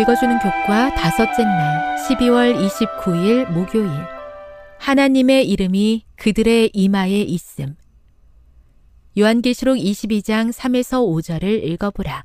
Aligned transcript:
읽어주는 0.00 0.38
교과 0.38 0.94
다섯째 0.94 1.44
날 1.44 1.96
12월 2.08 2.66
29일 2.66 3.50
목요일 3.50 3.90
하나님의 4.78 5.46
이름이 5.46 6.06
그들의 6.16 6.70
이마에 6.72 7.20
있음 7.20 7.76
요한계시록 9.18 9.76
22장 9.76 10.52
3에서 10.54 11.04
5절을 11.06 11.64
읽어보라. 11.64 12.24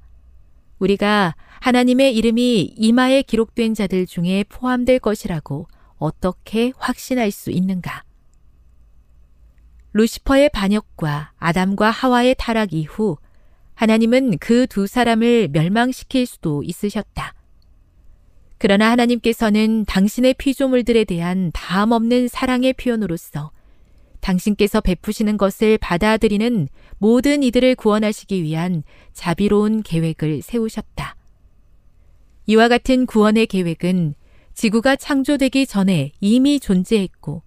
우리가 0.79 1.35
하나님의 1.59 2.15
이름이 2.15 2.75
이마에 2.77 3.23
기록된 3.23 3.73
자들 3.73 4.05
중에 4.05 4.45
포함될 4.47 4.99
것이라고 4.99 5.67
어떻게 5.97 6.71
확신할 6.77 7.31
수 7.31 7.51
있는가? 7.51 8.03
루시퍼의 9.91 10.49
반역과 10.51 11.33
아담과 11.37 11.89
하와의 11.89 12.35
타락 12.37 12.71
이후 12.71 13.17
하나님은 13.73 14.37
그 14.37 14.65
두 14.67 14.87
사람을 14.87 15.49
멸망시킬 15.51 16.25
수도 16.25 16.63
있으셨다. 16.63 17.34
그러나 18.65 18.89
하나님께서는 18.89 19.85
당신의 19.85 20.33
피조물들에 20.39 21.03
대한 21.03 21.51
다함 21.53 21.91
없는 21.91 22.27
사랑의 22.27 22.73
표현으로서 22.73 23.51
당신께서 24.21 24.81
베푸시는 24.81 25.37
것을 25.37 25.77
받아들이는 25.77 26.69
모든 26.97 27.43
이들을 27.43 27.75
구원하시기 27.75 28.41
위한 28.41 28.81
자비로운 29.13 29.83
계획을 29.83 30.41
세우셨다. 30.41 31.15
이와 32.47 32.67
같은 32.67 33.05
구원의 33.05 33.45
계획은 33.45 34.15
지구가 34.55 34.95
창조되기 34.95 35.67
전에 35.67 36.13
이미 36.19 36.59
존재했고 36.59 37.43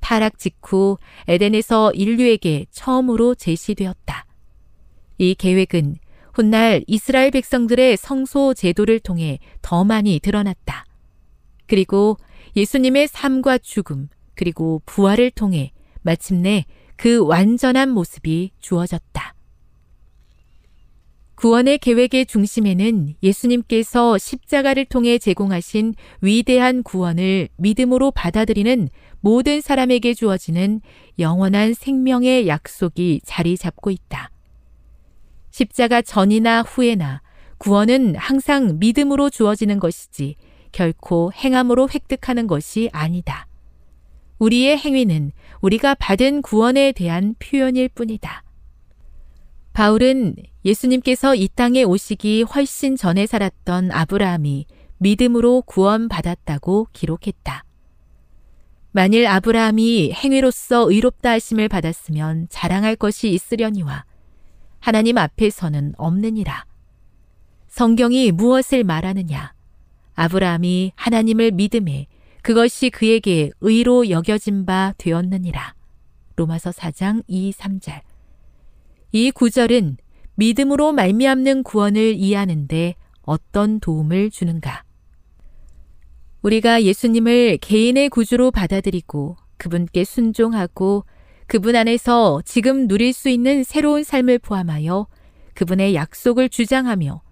타락 0.00 0.38
직후 0.38 0.98
에덴에서 1.28 1.92
인류에게 1.92 2.66
처음으로 2.70 3.34
제시되었다. 3.36 4.26
이 5.16 5.34
계획은 5.34 5.96
훗날 6.38 6.84
이스라엘 6.86 7.32
백성들의 7.32 7.96
성소 7.96 8.54
제도를 8.54 9.00
통해 9.00 9.40
더 9.60 9.82
많이 9.82 10.20
드러났다. 10.20 10.84
그리고 11.66 12.16
예수님의 12.54 13.08
삶과 13.08 13.58
죽음, 13.58 14.08
그리고 14.36 14.80
부활을 14.86 15.32
통해 15.32 15.72
마침내 16.02 16.64
그 16.94 17.26
완전한 17.26 17.90
모습이 17.90 18.52
주어졌다. 18.60 19.34
구원의 21.34 21.78
계획의 21.78 22.26
중심에는 22.26 23.14
예수님께서 23.20 24.16
십자가를 24.16 24.84
통해 24.84 25.18
제공하신 25.18 25.94
위대한 26.20 26.84
구원을 26.84 27.48
믿음으로 27.56 28.12
받아들이는 28.12 28.88
모든 29.20 29.60
사람에게 29.60 30.14
주어지는 30.14 30.82
영원한 31.18 31.74
생명의 31.74 32.46
약속이 32.46 33.22
자리 33.24 33.56
잡고 33.56 33.90
있다. 33.90 34.30
십자가 35.50 36.02
전이나 36.02 36.62
후에나 36.62 37.22
구원은 37.58 38.16
항상 38.16 38.78
믿음으로 38.78 39.30
주어지는 39.30 39.80
것이지 39.80 40.36
결코 40.72 41.32
행함으로 41.32 41.88
획득하는 41.92 42.46
것이 42.46 42.88
아니다. 42.92 43.46
우리의 44.38 44.78
행위는 44.78 45.32
우리가 45.60 45.94
받은 45.94 46.42
구원에 46.42 46.92
대한 46.92 47.34
표현일 47.38 47.88
뿐이다. 47.88 48.44
바울은 49.72 50.36
예수님께서 50.64 51.34
이 51.34 51.48
땅에 51.54 51.82
오시기 51.82 52.42
훨씬 52.42 52.96
전에 52.96 53.26
살았던 53.26 53.92
아브라함이 53.92 54.66
믿음으로 54.98 55.62
구원받았다고 55.62 56.88
기록했다. 56.92 57.64
만일 58.90 59.26
아브라함이 59.26 60.12
행위로서 60.12 60.90
의롭다 60.90 61.30
하심을 61.30 61.68
받았으면 61.68 62.48
자랑할 62.50 62.96
것이 62.96 63.30
있으려니와 63.30 64.04
하나님 64.88 65.18
앞에서는 65.18 65.92
없느니라. 65.98 66.64
성경이 67.66 68.32
무엇을 68.32 68.84
말하느냐? 68.84 69.52
아브라함이 70.14 70.92
하나님을 70.96 71.50
믿음에 71.50 72.06
그것이 72.40 72.88
그에게 72.88 73.50
의로 73.60 74.08
여겨진 74.08 74.64
바 74.64 74.94
되었느니라. 74.96 75.74
로마서 76.36 76.70
4장 76.70 77.22
2, 77.26 77.52
3절. 77.52 78.00
이 79.12 79.30
구절은 79.30 79.98
믿음으로 80.36 80.92
말미암는 80.92 81.64
구원을 81.64 82.14
이해하는데 82.14 82.94
어떤 83.20 83.80
도움을 83.80 84.30
주는가? 84.30 84.84
우리가 86.40 86.82
예수님을 86.84 87.58
개인의 87.58 88.08
구주로 88.08 88.50
받아들이고 88.50 89.36
그분께 89.58 90.04
순종하고 90.04 91.04
그분 91.48 91.76
안에서 91.76 92.42
지금 92.44 92.88
누릴 92.88 93.14
수 93.14 93.30
있는 93.30 93.64
새로운 93.64 94.04
삶을 94.04 94.38
포함하여 94.38 95.06
그분의 95.54 95.94
약속을 95.94 96.50
주장하며 96.50 97.22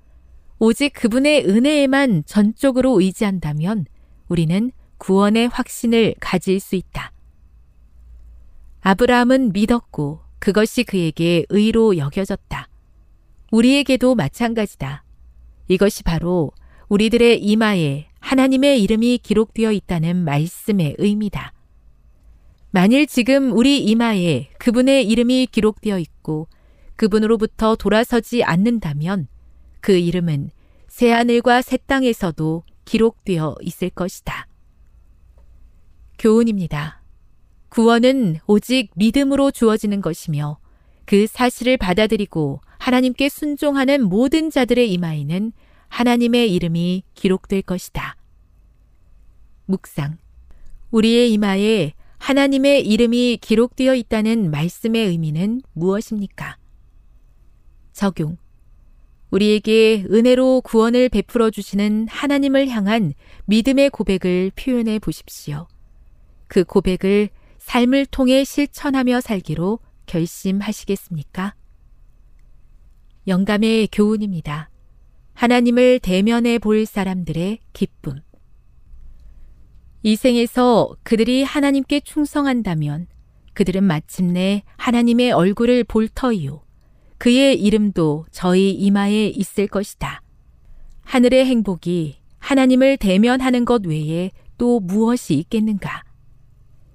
오직 0.59 0.95
그분의 0.95 1.45
은혜에만 1.45 2.23
전적으로 2.25 2.99
의지한다면 2.99 3.85
우리는 4.29 4.71
구원의 4.97 5.49
확신을 5.49 6.15
가질 6.19 6.61
수 6.61 6.77
있다. 6.77 7.13
아브라함은 8.81 9.53
믿었고 9.53 10.21
그것이 10.39 10.85
그에게 10.85 11.45
의로 11.51 11.99
여겨졌다. 11.99 12.69
우리에게도 13.53 14.15
마찬가지다. 14.15 15.05
이것이 15.69 16.05
바로 16.05 16.53
우리들의 16.89 17.43
이마에 17.43 18.07
하나님의 18.21 18.83
이름이 18.83 19.19
기록되어 19.19 19.73
있다는 19.73 20.25
말씀의 20.25 20.95
의미다. 20.97 21.53
만일 22.71 23.07
지금 23.07 23.53
우리 23.53 23.83
이마에 23.85 24.51
그분의 24.59 25.09
이름이 25.09 25.49
기록되어 25.51 25.99
있고 25.99 26.49
그분으로부터 26.97 27.77
돌아서지 27.77 28.43
않는다면 28.45 29.29
그 29.81 29.93
이름은 29.93 30.51
새하늘과 30.89 31.63
새 31.63 31.77
땅에서도 31.77 32.65
기록되어 32.85 33.57
있을 33.63 33.91
것이다. 33.91 34.47
교훈입니다. 36.19 37.03
구원은 37.69 38.39
오직 38.47 38.91
믿음으로 38.95 39.51
주어지는 39.51 40.01
것이며 40.01 40.59
그 41.05 41.27
사실을 41.27 41.77
받아들이고 41.77 42.61
하나님께 42.79 43.29
순종하는 43.29 44.09
모든 44.09 44.51
자들의 44.51 44.91
이마에는 44.93 45.53
하나님의 45.89 46.53
이름이 46.55 47.05
기록될 47.15 47.63
것이다. 47.63 48.17
묵상. 49.67 50.19
우리의 50.91 51.33
이마에 51.33 51.93
하나님의 52.27 52.85
이름이 52.85 53.39
기록되어 53.41 53.95
있다는 53.95 54.51
말씀의 54.51 55.07
의미는 55.07 55.63
무엇입니까? 55.75 56.57
적용. 57.93 58.37
우리에게 59.31 60.05
은혜로 60.11 60.63
구원을 60.63 61.09
베풀어 61.09 61.51
주시는 61.51 62.09
하나님을 62.09 62.67
향한 62.67 63.15
믿음의 63.45 63.91
고백을 63.91 64.51
표현해 64.57 64.99
보십시오. 64.99 65.69
그 66.49 66.65
고백을 66.65 67.29
삶을 67.59 68.07
통해 68.07 68.43
실천하며 68.43 69.21
살기로 69.21 69.79
결심하시겠습니까? 70.07 71.55
영감의 73.29 73.87
교훈입니다. 73.93 74.69
하나님을 75.35 76.01
대면해 76.01 76.59
볼 76.59 76.87
사람들의 76.87 77.61
기쁨. 77.73 78.21
이 80.07 80.15
생에서 80.15 80.95
그들이 81.03 81.43
하나님께 81.43 81.99
충성한다면 81.99 83.09
그들은 83.55 83.83
마침내 83.83 84.63
하나님의 84.77 85.33
얼굴을 85.33 85.83
볼 85.83 86.07
터이요. 86.07 86.63
그의 87.19 87.61
이름도 87.61 88.27
저희 88.31 88.71
이마에 88.71 89.27
있을 89.27 89.67
것이다. 89.67 90.23
하늘의 91.03 91.47
행복이 91.47 92.19
하나님을 92.39 92.99
대면하는 92.99 93.65
것 93.65 93.85
외에 93.85 94.31
또 94.59 94.79
무엇이 94.79 95.35
있겠는가? 95.35 96.05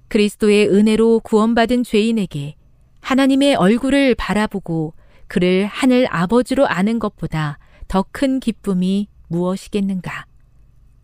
그리스도의 0.08 0.70
은혜로 0.70 1.20
구원받은 1.20 1.84
죄인에게 1.84 2.54
하나님의 3.02 3.56
얼굴을 3.56 4.14
바라보고 4.14 4.94
그를 5.28 5.66
하늘 5.66 6.06
아버지로 6.08 6.66
아는 6.66 6.98
것보다 6.98 7.58
더 7.88 8.06
큰 8.10 8.40
기쁨이 8.40 9.08
무엇이겠는가? 9.28 10.31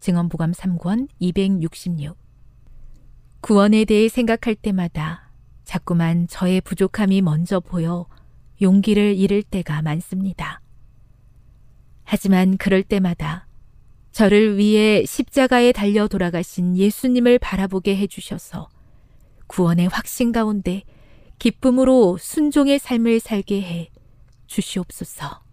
증언부감 0.01 0.53
3권 0.53 1.09
266 1.19 2.17
구원에 3.41 3.85
대해 3.85 4.09
생각할 4.09 4.55
때마다 4.55 5.31
자꾸만 5.65 6.27
저의 6.29 6.61
부족함이 6.61 7.23
먼저 7.23 7.61
보여 7.61 8.07
용기를 8.61 9.17
잃을 9.17 9.43
때가 9.43 9.83
많습니다. 9.83 10.61
하지만 12.05 12.57
그럴 12.57 12.83
때마다 12.83 13.47
저를 14.13 14.57
위해 14.57 15.05
십자가에 15.05 15.73
달려 15.73 16.09
돌아가신 16.09 16.77
예수님을 16.77 17.39
바라보게 17.39 17.97
해주셔서 17.97 18.69
구원의 19.47 19.89
확신 19.89 20.33
가운데 20.33 20.83
기쁨으로 21.39 22.17
순종의 22.19 22.79
삶을 22.79 23.21
살게 23.21 23.63
해 23.63 23.91
주시옵소서. 24.47 25.48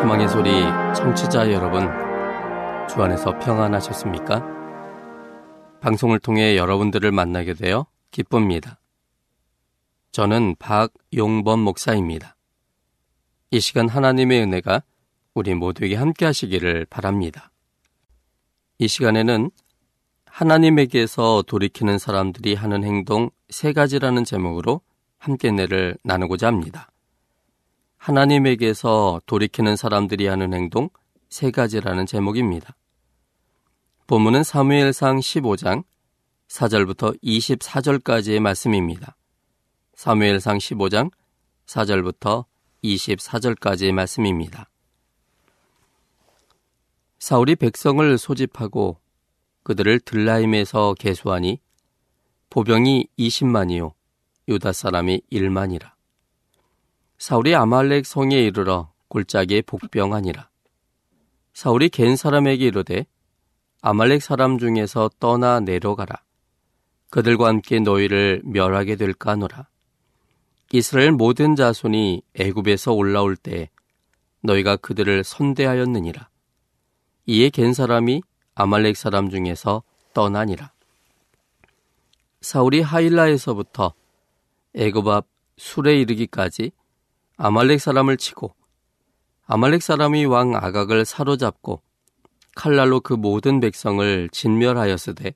희망의 0.00 0.28
소리 0.28 0.50
청취자 0.94 1.52
여러분, 1.52 1.80
주 2.88 3.02
안에서 3.02 3.36
평안하셨습니까? 3.40 4.44
방송을 5.80 6.20
통해 6.20 6.56
여러분들을 6.56 7.10
만나게 7.10 7.54
되어 7.54 7.84
기쁩니다. 8.12 8.78
저는 10.12 10.54
박용범 10.60 11.58
목사입니다. 11.58 12.36
이 13.50 13.58
시간 13.58 13.88
하나님의 13.88 14.42
은혜가 14.42 14.84
우리 15.34 15.54
모두에게 15.54 15.96
함께 15.96 16.26
하시기를 16.26 16.86
바랍니다. 16.88 17.50
이 18.78 18.86
시간에는 18.86 19.50
하나님에게서 20.26 21.42
돌이키는 21.42 21.98
사람들이 21.98 22.54
하는 22.54 22.84
행동 22.84 23.30
세 23.50 23.72
가지라는 23.72 24.24
제목으로 24.24 24.80
함께 25.18 25.50
내를 25.50 25.98
나누고자 26.04 26.46
합니다. 26.46 26.88
하나님에게서 28.08 29.20
돌이키는 29.26 29.76
사람들이 29.76 30.28
하는 30.28 30.54
행동 30.54 30.88
세 31.28 31.50
가지라는 31.50 32.06
제목입니다. 32.06 32.74
본문은 34.06 34.44
사무엘상 34.44 35.18
15장 35.18 35.84
4절부터 36.48 37.22
24절까지의 37.22 38.40
말씀입니다. 38.40 39.14
사무엘상 39.94 40.56
15장 40.56 41.10
4절부터 41.66 42.46
24절까지의 42.82 43.92
말씀입니다. 43.92 44.70
사울이 47.18 47.56
백성을 47.56 48.16
소집하고 48.16 48.96
그들을 49.64 50.00
들라임에서 50.00 50.94
계수하니 50.98 51.60
보병이 52.48 53.08
20만이요 53.18 53.92
유다 54.48 54.72
사람이 54.72 55.20
1만이라. 55.30 55.97
사울이 57.18 57.52
아말렉 57.56 58.06
성에 58.06 58.36
이르러 58.36 58.92
골짜기에 59.08 59.62
복병하니라. 59.62 60.48
사울이 61.52 61.88
겐 61.88 62.14
사람에게 62.14 62.66
이르되 62.66 63.06
아말렉 63.82 64.22
사람 64.22 64.58
중에서 64.58 65.10
떠나 65.18 65.58
내려가라. 65.58 66.22
그들과 67.10 67.48
함께 67.48 67.80
너희를 67.80 68.42
멸하게 68.44 68.94
될까 68.94 69.32
하노라. 69.32 69.66
이스라엘 70.72 71.10
모든 71.10 71.56
자손이 71.56 72.22
애굽에서 72.38 72.92
올라올 72.92 73.34
때 73.34 73.68
너희가 74.42 74.76
그들을 74.76 75.24
선대하였느니라. 75.24 76.28
이에 77.26 77.50
겐 77.50 77.72
사람이 77.72 78.22
아말렉 78.54 78.96
사람 78.96 79.28
중에서 79.28 79.82
떠나니라. 80.14 80.72
사울이 82.42 82.80
하일라에서부터 82.80 83.92
애굽 84.76 85.08
앞 85.08 85.26
술에 85.56 85.98
이르기까지 86.00 86.70
아말렉 87.38 87.80
사람을 87.80 88.16
치고 88.16 88.52
아말렉 89.46 89.80
사람이 89.80 90.24
왕 90.26 90.56
아각을 90.56 91.04
사로잡고 91.04 91.80
칼날로 92.56 93.00
그 93.00 93.14
모든 93.14 93.60
백성을 93.60 94.28
진멸하였으되 94.30 95.34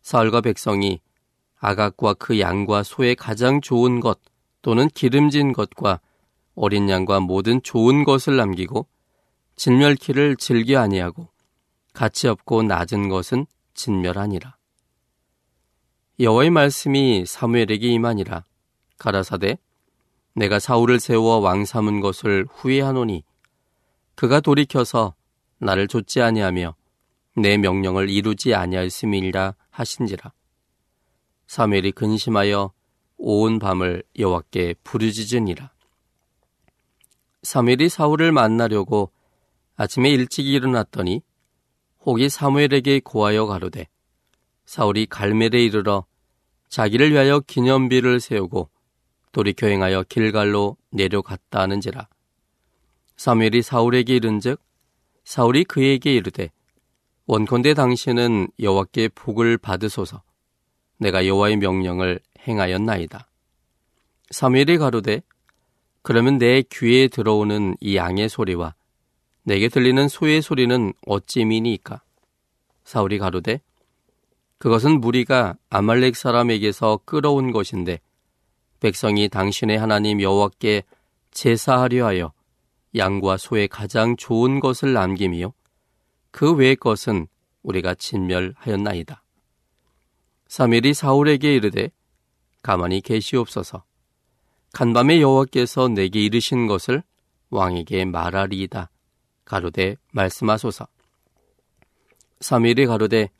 사울과 0.00 0.40
백성이 0.40 1.00
아각과 1.58 2.14
그 2.14 2.38
양과 2.38 2.84
소의 2.84 3.16
가장 3.16 3.60
좋은 3.60 3.98
것 3.98 4.20
또는 4.62 4.88
기름진 4.88 5.52
것과 5.52 6.00
어린 6.54 6.88
양과 6.88 7.18
모든 7.18 7.60
좋은 7.64 8.04
것을 8.04 8.36
남기고 8.36 8.86
진멸키를 9.56 10.36
즐겨 10.36 10.78
아니하고 10.78 11.28
가치 11.94 12.28
없고 12.28 12.62
낮은 12.62 13.08
것은 13.08 13.44
진멸하니라. 13.74 14.56
여호와의 16.20 16.50
말씀이 16.50 17.24
사무엘에게 17.26 17.88
임하니라 17.88 18.44
가라사대 18.98 19.58
내가 20.38 20.60
사울을 20.60 21.00
세워 21.00 21.38
왕 21.38 21.64
삼은 21.64 22.00
것을 22.00 22.46
후회하노니 22.48 23.24
그가 24.14 24.40
돌이켜서 24.40 25.16
나를 25.58 25.88
좇지 25.88 26.22
아니하며 26.22 26.76
내 27.38 27.56
명령을 27.56 28.08
이루지 28.08 28.54
아니하였음이라 28.54 29.56
하신지라. 29.70 30.32
사무엘이 31.48 31.90
근심하여 31.90 32.72
온 33.16 33.58
밤을 33.58 34.04
여호와께 34.16 34.76
부르짖으니라. 34.84 35.72
사무엘이 37.42 37.88
사울을 37.88 38.30
만나려고 38.30 39.10
아침에 39.74 40.08
일찍 40.08 40.46
일어났더니 40.46 41.20
혹이 42.06 42.28
사무엘에게 42.28 43.00
고하여 43.00 43.46
가로되 43.46 43.88
사울이 44.66 45.06
갈멜에 45.06 45.64
이르러 45.64 46.06
자기를 46.68 47.10
위하여 47.10 47.40
기념비를 47.40 48.20
세우고 48.20 48.70
돌이켜 49.38 49.68
행하여 49.68 50.02
길갈로 50.08 50.76
내려갔다 50.90 51.60
하는지라. 51.60 52.08
사무엘이 53.16 53.62
사울에게 53.62 54.16
이른즉 54.16 54.60
사울이 55.22 55.62
그에게 55.62 56.12
이르되 56.12 56.50
원컨대 57.26 57.74
당신은 57.74 58.48
여호와께 58.58 59.10
복을 59.14 59.56
받으소서. 59.56 60.24
내가 60.98 61.24
여호와의 61.24 61.58
명령을 61.58 62.18
행하였나이다. 62.48 63.28
사무엘이 64.30 64.76
가로되 64.78 65.22
그러면 66.02 66.38
내 66.38 66.62
귀에 66.62 67.06
들어오는 67.06 67.76
이 67.78 67.94
양의 67.94 68.28
소리와 68.28 68.74
내게 69.44 69.68
들리는 69.68 70.08
소의 70.08 70.42
소리는 70.42 70.92
어찌미니이까? 71.06 72.02
사울이 72.82 73.18
가로되 73.18 73.60
그것은 74.58 75.00
무리가 75.00 75.54
아말렉 75.70 76.16
사람에게서 76.16 77.02
끌어온 77.04 77.52
것인데 77.52 78.00
백성이 78.80 79.28
당신의 79.28 79.78
하나님 79.78 80.20
여호와께 80.20 80.84
제사하려 81.30 82.06
하여 82.06 82.32
양과 82.96 83.36
소의 83.36 83.68
가장 83.68 84.16
좋은 84.16 84.60
것을 84.60 84.92
남김이요 84.92 85.52
그 86.30 86.52
외의 86.54 86.76
것은 86.76 87.26
우리가 87.62 87.94
진멸하였나이다. 87.94 89.22
사멜이 90.48 90.94
사울에게 90.94 91.54
이르되 91.54 91.90
가만히 92.62 93.00
계시옵소서 93.00 93.84
간밤에 94.72 95.20
여호와께서 95.20 95.88
내게 95.88 96.20
이르신 96.20 96.66
것을 96.66 97.02
왕에게 97.50 98.04
말하리이다. 98.04 98.90
가로되 99.44 99.96
말씀하소서. 100.12 100.86
사무엘이 102.40 102.86
가로되 102.86 103.30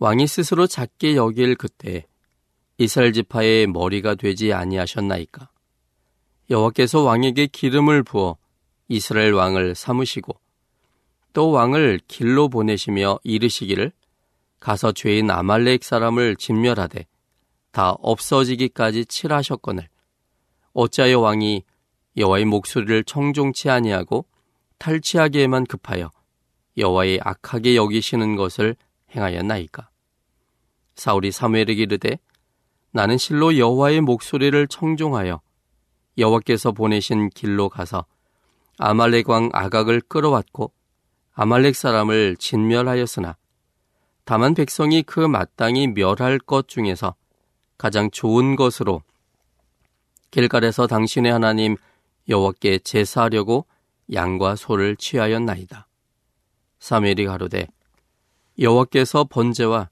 왕이 0.00 0.26
스스로 0.26 0.66
작게 0.66 1.16
여길 1.16 1.54
그때 1.54 2.06
이스라엘 2.80 3.12
지파의 3.12 3.66
머리가 3.66 4.14
되지 4.14 4.54
아니하셨나이까. 4.54 5.50
여호와께서 6.48 7.02
왕에게 7.02 7.48
기름을 7.48 8.02
부어 8.02 8.38
이스라엘 8.88 9.34
왕을 9.34 9.74
삼으시고 9.74 10.40
또 11.34 11.50
왕을 11.50 12.00
길로 12.08 12.48
보내시며 12.48 13.20
이르시기를 13.22 13.92
가서 14.60 14.92
죄인 14.92 15.30
아말렉 15.30 15.84
사람을 15.84 16.36
진멸하되 16.36 17.04
다 17.70 17.90
없어지기까지 18.00 19.04
칠하셨거늘 19.04 19.86
어찌하여 20.72 21.20
왕이 21.20 21.62
여호와의 22.16 22.46
목소리를 22.46 23.04
청종치 23.04 23.68
아니하고 23.68 24.24
탈취하기에만 24.78 25.66
급하여 25.66 26.10
여호와의 26.78 27.20
악하게 27.22 27.76
여기시는 27.76 28.36
것을 28.36 28.74
행하였나이까 29.14 29.90
사울이 30.94 31.30
사무엘에게 31.30 31.82
이르되 31.82 32.18
나는 32.92 33.18
실로 33.18 33.56
여호와의 33.56 34.00
목소리를 34.00 34.66
청종하여 34.68 35.40
여호와께서 36.18 36.72
보내신 36.72 37.30
길로 37.30 37.68
가서 37.68 38.04
아말렉 38.78 39.28
왕 39.28 39.50
아각을 39.52 40.00
끌어왔고 40.00 40.72
아말렉 41.32 41.76
사람을 41.76 42.36
진멸하였으나 42.36 43.36
다만 44.24 44.54
백성이 44.54 45.02
그 45.02 45.20
마땅히 45.20 45.86
멸할 45.88 46.38
것 46.38 46.68
중에서 46.68 47.14
가장 47.78 48.10
좋은 48.10 48.56
것으로 48.56 49.02
길갈에서 50.30 50.86
당신의 50.86 51.32
하나님 51.32 51.76
여호와께 52.28 52.80
제사하려고 52.80 53.66
양과 54.12 54.56
소를 54.56 54.96
취하였나이다. 54.96 55.88
사무엘이 56.78 57.26
가로되 57.26 57.66
여호와께서 58.58 59.24
번제와 59.24 59.88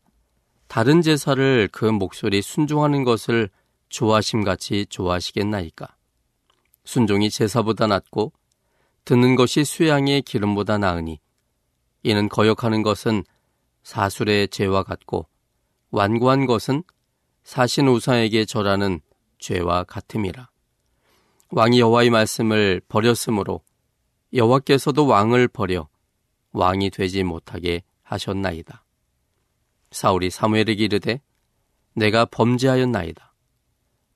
다른 0.69 1.01
제사를 1.01 1.69
그 1.73 1.87
목소리 1.87 2.43
순종하는 2.43 3.03
것을 3.03 3.49
좋아심 3.89 4.45
같이 4.45 4.85
좋아하시겠나이까? 4.91 5.89
순종이 6.85 7.31
제사보다 7.31 7.87
낫고 7.87 8.33
듣는 9.05 9.35
것이 9.35 9.65
수양의 9.65 10.23
기름보다 10.23 10.77
나으니 10.77 11.21
이는 12.03 12.29
거역하는 12.29 12.83
것은 12.83 13.25
사술의 13.83 14.49
죄와 14.49 14.83
같고 14.83 15.27
완고한 15.91 16.45
것은 16.45 16.83
사신 17.45 17.89
우상에게 17.89 18.45
절하는 18.45 19.01
죄와 19.39 19.85
같음이라. 19.85 20.51
왕이 21.51 21.81
여호와의 21.81 22.11
말씀을 22.11 22.83
버렸으므로 22.89 23.63
여호와께서도 24.35 25.07
왕을 25.07 25.49
버려 25.49 25.89
왕이 26.53 26.91
되지 26.91 27.25
못하게 27.25 27.83
하셨나이다. 28.03 28.85
사울이 29.91 30.31
사무엘에게 30.31 30.85
이르되 30.85 31.21
내가 31.95 32.25
범죄하였나이다. 32.27 33.35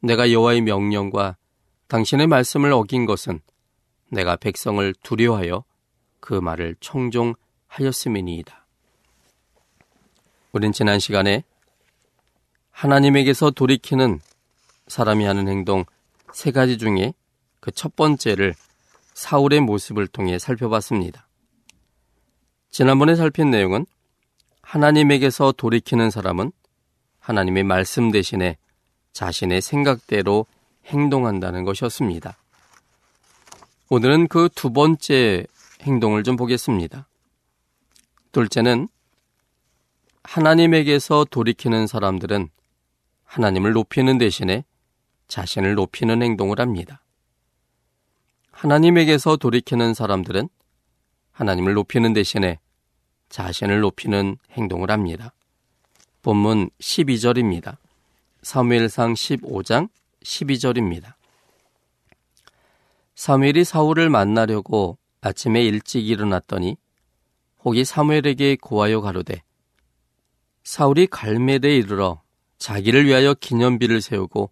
내가 0.01 0.31
여호와의 0.31 0.61
명령과 0.63 1.37
당신의 1.89 2.27
말씀을 2.27 2.73
어긴 2.73 3.07
것은 3.07 3.41
내가 4.11 4.37
백성을 4.37 4.95
두려워하여 5.03 5.65
그 6.21 6.35
말을 6.35 6.77
청종하였음이니이다. 6.81 8.67
우린 10.53 10.73
지난 10.73 10.99
시간에 10.99 11.45
하나님에게서 12.71 13.51
돌이키는 13.53 14.21
사람이 14.89 15.25
하는 15.25 15.49
행동 15.49 15.85
세 16.33 16.51
가지 16.51 16.79
중에 16.79 17.15
그 17.61 17.71
첫 17.71 17.95
번째를 17.95 18.55
사울의 19.15 19.61
모습을 19.61 20.09
통해 20.09 20.39
살펴봤습니다. 20.39 21.29
지난번에 22.71 23.15
살핀 23.15 23.51
내용은 23.51 23.87
하나님에게서 24.73 25.53
돌이키는 25.53 26.09
사람은 26.09 26.51
하나님의 27.19 27.63
말씀 27.63 28.11
대신에 28.11 28.57
자신의 29.13 29.61
생각대로 29.61 30.47
행동한다는 30.87 31.65
것이었습니다. 31.65 32.39
오늘은 33.91 34.29
그 34.29 34.49
두 34.55 34.73
번째 34.73 35.45
행동을 35.83 36.23
좀 36.23 36.37
보겠습니다. 36.37 37.07
둘째는 38.33 38.89
하나님에게서 40.25 41.27
돌이키는 41.31 41.87
사람들은 41.87 42.49
하나님을 43.25 43.73
높이는 43.73 44.17
대신에 44.17 44.65
자신을 45.29 45.75
높이는 45.75 46.23
행동을 46.23 46.61
합니다. 46.61 47.03
하나님에게서 48.53 49.37
돌이키는 49.37 49.93
사람들은 49.93 50.49
하나님을 51.33 51.75
높이는 51.75 52.15
대신에 52.15 52.59
자신을 53.33 53.81
높이는 53.81 54.37
행동을 54.53 54.91
합니다. 54.91 55.33
본문 56.21 56.69
12절입니다. 56.79 57.79
사무엘상 58.43 59.15
15장 59.15 59.89
12절입니다. 60.23 61.15
사무엘이 63.15 63.65
사울을 63.65 64.11
만나려고 64.11 64.99
아침에 65.23 65.63
일찍 65.65 66.07
일어났더니 66.07 66.77
혹이 67.65 67.85
사무엘에게 67.87 68.59
고하여 68.61 69.01
가로되 69.01 69.43
사울이 70.63 71.07
갈멜에 71.07 71.75
이르러 71.75 72.21
자기를 72.59 73.07
위하여 73.07 73.33
기념비를 73.33 74.03
세우고 74.03 74.51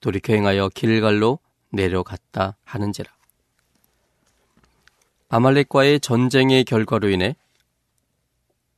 돌이켜 0.00 0.34
행하여 0.34 0.68
길갈로 0.68 1.40
내려갔다 1.70 2.56
하는지라. 2.62 3.10
아말렉과의 5.28 6.00
전쟁의 6.00 6.64
결과로 6.64 7.08
인해 7.08 7.34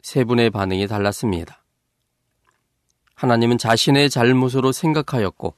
세 0.02 0.24
분의 0.24 0.50
반응이 0.50 0.88
달랐습니다. 0.88 1.64
하나님은 3.14 3.56
자신의 3.56 4.10
잘못으로 4.10 4.72
생각하였고 4.72 5.54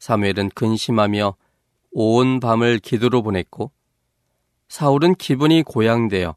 사무엘은 0.00 0.50
근심하며 0.50 1.36
온 1.92 2.40
밤을 2.40 2.80
기도로 2.80 3.22
보냈고 3.22 3.70
사울은 4.68 5.14
기분이 5.14 5.62
고양되어 5.62 6.34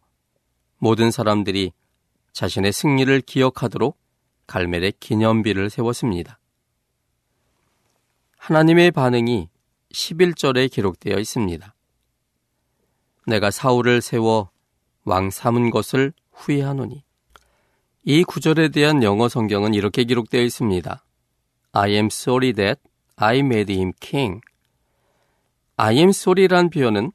모든 0.78 1.10
사람들이 1.10 1.72
자신의 2.32 2.74
승리를 2.74 3.22
기억하도록 3.22 3.98
갈멜의 4.46 4.94
기념비를 5.00 5.70
세웠습니다. 5.70 6.40
하나님의 8.38 8.92
반응이 8.92 9.50
11절에 9.92 10.70
기록되어 10.72 11.18
있습니다. 11.18 11.74
내가 13.26 13.50
사울을 13.50 14.02
세워 14.02 14.52
왕 15.06 15.32
삼은 15.32 15.72
것을 15.72 16.14
후회하노니. 16.32 17.05
이 18.08 18.24
구절에 18.24 18.70
대한 18.70 19.02
영어 19.02 19.28
성경은 19.28 19.74
이렇게 19.74 20.04
기록되어 20.04 20.44
있습니다. 20.44 21.04
I 21.72 21.92
am 21.94 22.06
sorry 22.06 22.54
that 22.54 22.80
I 23.16 23.40
made 23.40 23.74
him 23.74 23.94
king. 24.00 24.42
I 25.76 25.98
am 25.98 26.10
sorry란 26.10 26.70
표현은 26.70 27.12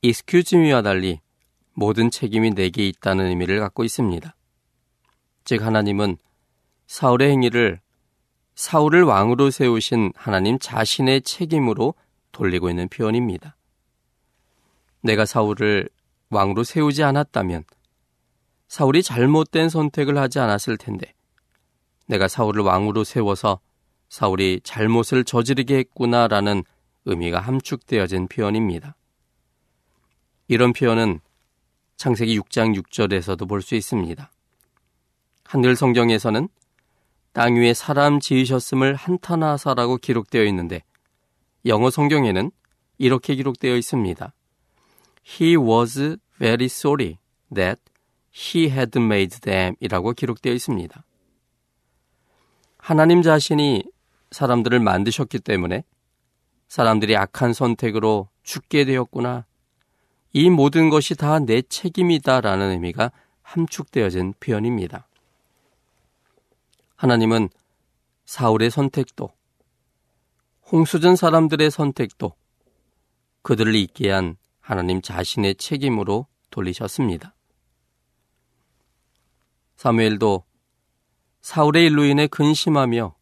excuse 0.00 0.58
me와 0.58 0.80
달리 0.80 1.20
모든 1.74 2.10
책임이 2.10 2.52
내게 2.52 2.88
있다는 2.88 3.26
의미를 3.26 3.60
갖고 3.60 3.84
있습니다. 3.84 4.34
즉 5.44 5.62
하나님은 5.62 6.16
사울의 6.86 7.30
행위를 7.30 7.80
사울을 8.54 9.02
왕으로 9.02 9.50
세우신 9.50 10.12
하나님 10.16 10.58
자신의 10.58 11.20
책임으로 11.20 11.92
돌리고 12.32 12.70
있는 12.70 12.88
표현입니다. 12.88 13.56
내가 15.02 15.26
사울을 15.26 15.90
왕으로 16.30 16.64
세우지 16.64 17.02
않았다면 17.02 17.64
사울이 18.74 19.04
잘못된 19.04 19.68
선택을 19.68 20.18
하지 20.18 20.40
않았을 20.40 20.78
텐데 20.78 21.14
내가 22.08 22.26
사울을 22.26 22.64
왕으로 22.64 23.04
세워서 23.04 23.60
사울이 24.08 24.62
잘못을 24.64 25.22
저지르게 25.22 25.76
했구나라는 25.76 26.64
의미가 27.04 27.38
함축되어진 27.38 28.26
표현입니다. 28.26 28.96
이런 30.48 30.72
표현은 30.72 31.20
창세기 31.98 32.36
6장 32.40 32.76
6절에서도 32.82 33.48
볼 33.48 33.62
수 33.62 33.76
있습니다. 33.76 34.28
한글 35.44 35.76
성경에서는 35.76 36.48
땅 37.32 37.54
위에 37.54 37.74
사람 37.74 38.18
지으셨음을 38.18 38.96
한탄하사라고 38.96 39.98
기록되어 39.98 40.42
있는데 40.46 40.82
영어 41.64 41.90
성경에는 41.90 42.50
이렇게 42.98 43.36
기록되어 43.36 43.76
있습니다. 43.76 44.34
He 45.24 45.56
was 45.56 46.16
very 46.40 46.64
sorry 46.64 47.18
that 47.54 47.80
he 48.36 48.66
had 48.66 48.98
made 48.98 49.40
them 49.40 49.74
이라고 49.80 50.12
기록되어 50.12 50.52
있습니다. 50.52 51.04
하나님 52.78 53.22
자신이 53.22 53.84
사람들을 54.30 54.80
만드셨기 54.80 55.38
때문에 55.38 55.84
사람들이 56.68 57.16
악한 57.16 57.52
선택으로 57.52 58.28
죽게 58.42 58.84
되었구나. 58.84 59.46
이 60.32 60.50
모든 60.50 60.90
것이 60.90 61.14
다 61.14 61.38
내 61.38 61.62
책임이다 61.62 62.40
라는 62.40 62.70
의미가 62.70 63.12
함축되어진 63.42 64.34
표현입니다. 64.40 65.06
하나님은 66.96 67.50
사울의 68.24 68.70
선택도, 68.70 69.30
홍수전 70.72 71.14
사람들의 71.14 71.70
선택도 71.70 72.32
그들을 73.42 73.74
있게 73.76 74.10
한 74.10 74.36
하나님 74.60 75.02
자신의 75.02 75.56
책임으로 75.56 76.26
돌리셨습니다. 76.50 77.33
사무엘도 79.76 80.44
사울의 81.40 81.86
일로 81.86 82.04
인해 82.04 82.26
근심하며 82.26 83.14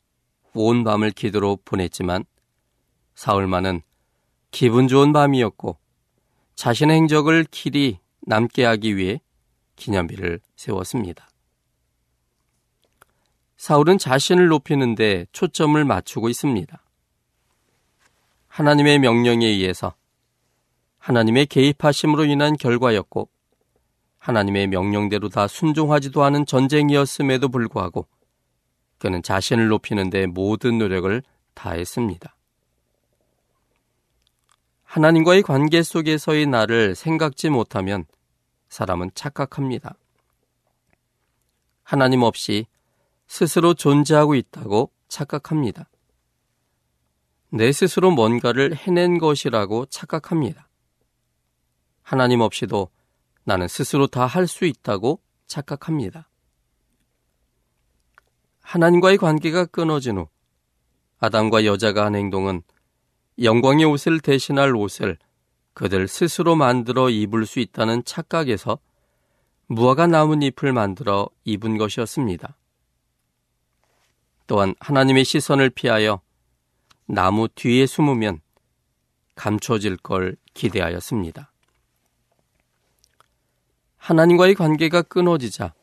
온 0.55 0.85
밤을 0.85 1.11
기도로 1.11 1.59
보냈지만 1.65 2.25
사울만은 3.15 3.83
기분 4.51 4.87
좋은 4.87 5.13
밤이었고 5.13 5.79
자신의 6.55 6.97
행적을 6.97 7.45
길이 7.51 7.99
남게 8.21 8.65
하기 8.65 8.97
위해 8.97 9.21
기념비를 9.77 10.41
세웠습니다. 10.57 11.29
사울은 13.57 13.99
자신을 13.99 14.49
높이는데 14.49 15.27
초점을 15.33 15.83
맞추고 15.85 16.29
있습니다. 16.29 16.83
하나님의 18.49 18.99
명령에 18.99 19.47
의해서 19.47 19.95
하나님의 20.99 21.47
개입하심으로 21.47 22.27
인한 22.27 22.57
결과였고 22.57 23.29
하나님의 24.23 24.69
명령대로 24.69 25.29
다 25.29 25.49
순종하지도 25.49 26.23
않은 26.23 26.47
전쟁이었음에도 26.47 27.49
불구하고 27.49 28.07
그는 28.99 29.21
자신을 29.21 29.67
높이는 29.67 30.11
데 30.11 30.27
모든 30.27 30.79
노력을 30.79 31.23
다했습니다. 31.55 32.37
하나님과의 34.85 35.43
관계 35.43 35.83
속에서의 35.83 36.47
나를 36.47 36.95
생각지 36.95 37.51
못하면 37.51 38.05
사람은 38.69 39.11
착각합니다. 39.15 39.97
하나님 41.83 42.23
없이 42.23 42.67
스스로 43.27 43.75
존재하고 43.75 44.37
있다고 44.37 44.93
착각합니다. 45.09 45.89
내 47.49 47.73
스스로 47.73 48.13
뭔가를 48.13 48.77
해낸 48.77 49.19
것이라고 49.19 49.87
착각합니다. 49.87 50.69
하나님 52.03 52.41
없이도 52.41 52.89
나는 53.45 53.69
스스로 53.69 54.07
다 54.07 54.27
할 54.27 54.47
수 54.47 54.65
있다고 54.65 55.21
착각합니다. 55.47 56.29
하나님과의 58.61 59.19
관계가 59.19 59.67
끊어진 59.67 60.19
후 60.19 60.29
아담과 61.19 61.65
여자가 61.65 62.05
한 62.07 62.15
행동은 62.15 62.63
영광의 63.43 63.85
옷을 63.85 64.21
대신할 64.21 64.75
옷을 64.77 65.19
그들 65.75 66.09
스스로 66.09 66.55
만들어 66.55 67.11
입을 67.11 67.47
수 67.47 67.61
있다는 67.61 68.05
착각에서 68.05 68.79
무화과 69.67 70.07
나뭇잎을 70.07 70.73
만들어 70.73 71.29
입은 71.45 71.79
것이었습니다. 71.79 72.57
또한 74.47 74.75
하나님의 74.81 75.25
시선을 75.25 75.71
피하여 75.71 76.21
나무 77.07 77.49
뒤에 77.49 77.87
숨으면 77.87 78.41
감춰질 79.35 79.97
걸 79.99 80.37
기대하였습니다. 80.55 81.52
하나님과의 84.03 84.57
관계가 84.57 85.03
끊어지자 85.03 85.75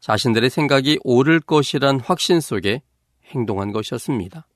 자신들의 0.00 0.50
생각이 0.50 0.98
옳을 1.04 1.38
것이란 1.38 2.00
확신 2.00 2.40
속에 2.40 2.82
행동한 3.26 3.70
것이었습니다. 3.70 4.48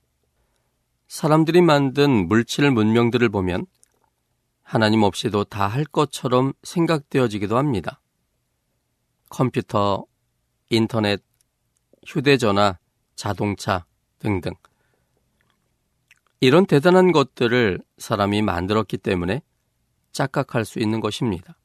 사람들이 1.07 1.61
만든 1.61 2.27
물질 2.27 2.69
문명들을 2.71 3.29
보면 3.29 3.65
하나님 4.61 5.03
없이도 5.03 5.45
다 5.45 5.67
할 5.67 5.85
것처럼 5.85 6.51
생각되어지기도 6.63 7.57
합니다. 7.57 8.01
컴퓨터, 9.29 10.05
인터넷, 10.69 11.23
휴대전화, 12.05 12.77
자동차 13.15 13.85
등등. 14.19 14.51
이런 16.41 16.65
대단한 16.65 17.13
것들을 17.13 17.79
사람이 17.99 18.41
만들었기 18.41 18.97
때문에 18.97 19.41
착각할 20.11 20.65
수 20.65 20.79
있는 20.79 20.99
것입니다. 20.99 21.55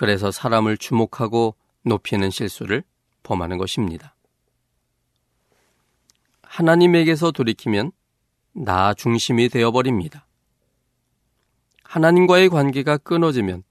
그래서 0.00 0.30
사람을 0.30 0.78
주목하고 0.78 1.56
높이는 1.82 2.30
실수를 2.30 2.84
범하는 3.22 3.58
것입니다. 3.58 4.14
하나님에게서 6.40 7.32
돌이키면 7.32 7.92
나 8.52 8.94
중심이 8.94 9.50
되어버립니다. 9.50 10.26
하나님과의 11.84 12.48
관계가 12.48 12.96
끊어지면 12.96 13.62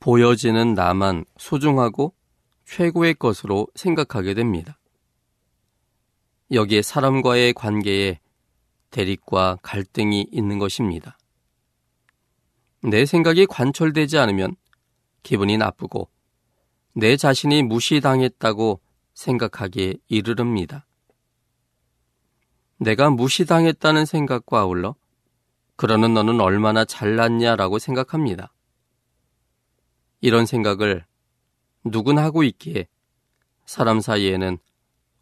보여지는 0.00 0.74
나만 0.74 1.24
소중하고 1.36 2.14
최고의 2.64 3.14
것으로 3.14 3.68
생각하게 3.76 4.34
됩니다. 4.34 4.76
여기에 6.50 6.82
사람과의 6.82 7.52
관계에 7.52 8.18
대립과 8.90 9.58
갈등이 9.62 10.26
있는 10.32 10.58
것입니다. 10.58 11.16
내 12.82 13.06
생각이 13.06 13.46
관철되지 13.46 14.18
않으면 14.18 14.56
기분이 15.24 15.58
나쁘고 15.58 16.08
내 16.92 17.16
자신이 17.16 17.64
무시당했다고 17.64 18.80
생각하기에 19.14 19.94
이르릅니다. 20.06 20.86
내가 22.78 23.10
무시당했다는 23.10 24.04
생각과 24.04 24.60
아울러 24.60 24.94
그러는 25.74 26.14
너는 26.14 26.40
얼마나 26.40 26.84
잘났냐라고 26.84 27.80
생각합니다. 27.80 28.52
이런 30.20 30.46
생각을 30.46 31.04
누군 31.84 32.18
하고 32.18 32.44
있기에 32.44 32.86
사람 33.66 34.00
사이에는 34.00 34.58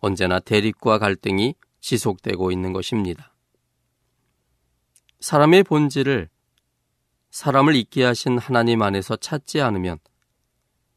언제나 0.01 0.41
대립과 0.41 0.99
갈등이 0.99 1.55
지속되고 1.81 2.51
있는 2.51 2.73
것입니다. 2.73 3.35
사람의 5.21 5.63
본질을 5.63 6.29
사람을 7.33 7.75
있게 7.77 8.05
하신 8.05 8.39
하나님 8.39 8.83
안에서 8.83 9.17
찾지 9.17 9.63
않으면 9.63 9.99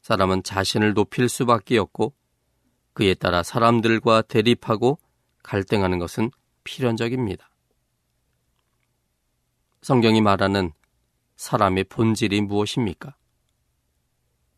사람은 0.02 0.42
자신을 0.42 0.92
높일 0.92 1.30
수밖에 1.30 1.78
없고 1.78 2.14
그에 2.92 3.14
따라 3.14 3.42
사람들과 3.42 4.22
대립하고 4.22 4.98
갈등하는 5.42 5.98
것은 5.98 6.30
필연적입니다. 6.62 7.48
성경이 9.80 10.20
말하는 10.20 10.72
사람의 11.36 11.84
본질이 11.84 12.42
무엇입니까? 12.42 13.16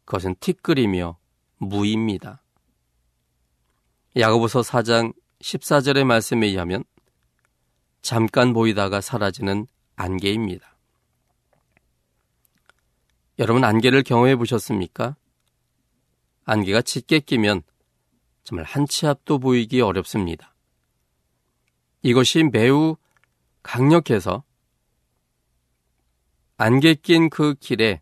그것은 0.04 0.34
티끌이며 0.40 1.16
무입니다. 1.58 2.42
야고보서 4.16 4.62
4장 4.62 5.14
14절의 5.40 6.04
말씀에 6.04 6.48
의하면 6.48 6.82
잠깐 8.02 8.52
보이다가 8.52 9.00
사라지는 9.00 9.68
안개입니다. 9.94 10.67
여러분 13.38 13.64
안개를 13.64 14.02
경험해 14.02 14.36
보셨습니까? 14.36 15.16
안개가 16.44 16.82
짙게 16.82 17.20
끼면 17.20 17.62
정말 18.44 18.64
한 18.64 18.86
치 18.86 19.06
앞도 19.06 19.38
보이기 19.38 19.80
어렵습니다. 19.80 20.54
이것이 22.02 22.44
매우 22.44 22.96
강력해서 23.62 24.44
안개 26.56 26.94
낀 26.94 27.28
그 27.28 27.54
길에 27.54 28.00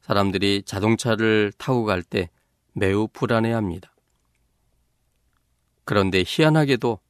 사람들이 0.00 0.62
자동차를 0.64 1.52
타고 1.58 1.84
갈 1.84 2.02
때 2.02 2.30
매우 2.72 3.08
불안해 3.08 3.52
합니다. 3.52 3.94
그런데 5.84 6.22
희한하게도 6.26 7.00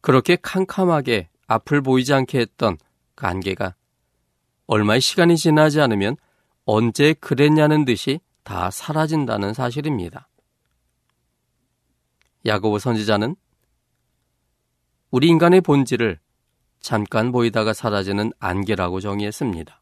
그렇게 0.00 0.36
캄캄하게 0.36 1.28
앞을 1.48 1.82
보이지 1.82 2.14
않게 2.14 2.38
했던 2.38 2.78
그 3.14 3.26
안개가 3.26 3.74
얼마의 4.66 5.00
시간이 5.00 5.36
지나지 5.36 5.80
않으면 5.80 6.16
언제 6.64 7.12
그랬냐는 7.14 7.84
듯이 7.84 8.20
다 8.44 8.70
사라진다는 8.70 9.54
사실입니다. 9.54 10.28
야고보 12.44 12.78
선지자는 12.78 13.36
우리 15.10 15.28
인간의 15.28 15.60
본질을 15.60 16.18
잠깐 16.80 17.30
보이다가 17.30 17.72
사라지는 17.72 18.32
안개라고 18.38 19.00
정의했습니다. 19.00 19.80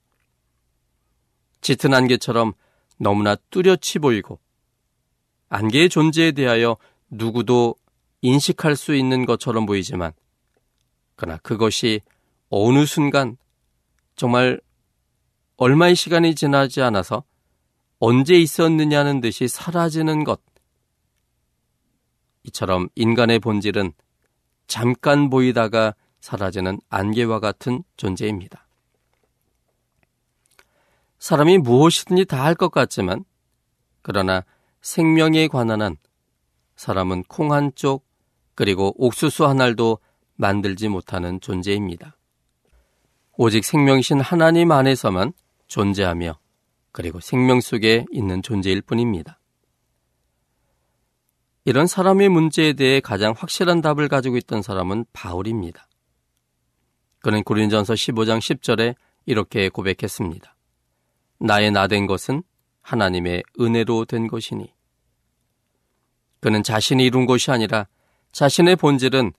짙은 1.63 1.95
안개처럼 1.95 2.53
너무나 2.99 3.37
뚜렷이 3.51 3.99
보이고 4.01 4.39
안개의 5.49 5.89
존재에 5.89 6.33
대하여 6.33 6.77
누구도 7.09 7.77
인식할 8.23 8.77
수 8.77 8.95
있는 8.95 9.25
것처럼 9.25 9.67
보이지만 9.67 10.13
그러나 11.17 11.39
그것이 11.39 12.01
어느 12.51 12.85
순간 12.85 13.37
정말 14.17 14.61
얼마의 15.61 15.95
시간이 15.95 16.35
지나지 16.35 16.81
않아서 16.81 17.23
언제 17.99 18.35
있었느냐는 18.35 19.21
듯이 19.21 19.47
사라지는 19.47 20.25
것. 20.25 20.41
이처럼 22.45 22.89
인간의 22.95 23.41
본질은 23.41 23.93
잠깐 24.67 25.29
보이다가 25.29 25.95
사라지는 26.21 26.81
안개와 26.89 27.41
같은 27.41 27.85
존재입니다. 27.99 28.67
사람이 31.19 31.59
무엇이든지 31.59 32.25
다 32.25 32.43
할 32.45 32.55
것 32.55 32.71
같지만 32.71 33.27
그러나 34.01 34.47
생명에 34.81 35.47
관한 35.49 35.83
한 35.83 35.97
사람은 36.77 37.25
콩 37.25 37.53
한 37.53 37.71
쪽 37.75 38.07
그리고 38.55 38.95
옥수수 38.97 39.45
한 39.45 39.61
알도 39.61 39.99
만들지 40.37 40.89
못하는 40.89 41.39
존재입니다. 41.43 42.17
오직 43.37 43.63
생명이신 43.67 44.23
하나님 44.23 44.73
안에서만 44.73 45.35
존재하며 45.71 46.39
그리고 46.93 47.21
생명 47.21 47.61
속에 47.61 48.05
있는 48.11 48.43
존재일 48.43 48.83
뿐입니다. 48.83 49.39
이런 51.65 51.87
사람의 51.87 52.29
문제에 52.29 52.73
대해 52.73 53.01
가장 53.01 53.33
확실한 53.37 53.81
답을 53.81 54.09
가지고 54.09 54.37
있던 54.37 54.63
사람은 54.63 55.07
바울입니다. 55.13 55.87
그는 57.21 57.45
고린전서 57.45 57.95
15장 57.95 58.39
10절에 58.39 58.97
이렇게 59.27 59.69
고백했습니다. 59.69 60.57
나의 61.39 61.71
나 61.71 61.87
된 61.87 62.07
것은 62.07 62.43
하나님의 62.83 63.45
은혜로 63.61 64.07
된 64.07 64.27
것이니. 64.27 64.73
그는 66.41 66.63
자신이 66.63 67.05
이룬 67.05 67.27
것이 67.27 67.51
아니라 67.51 67.87
자신의 68.33 68.77
본질은 68.77 69.33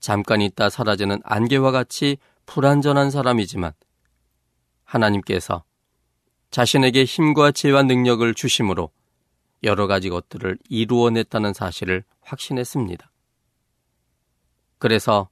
잠깐 0.00 0.40
있다 0.40 0.70
사라지는 0.70 1.20
안개와 1.22 1.70
같이 1.70 2.16
불완전한 2.46 3.10
사람이지만 3.10 3.72
하나님께서 4.84 5.67
자신에게 6.50 7.04
힘과 7.04 7.52
지혜와 7.52 7.82
능력을 7.84 8.32
주심으로 8.34 8.90
여러 9.64 9.86
가지 9.86 10.08
것들을 10.08 10.58
이루어냈다는 10.68 11.52
사실을 11.52 12.04
확신했습니다. 12.20 13.10
그래서 14.78 15.28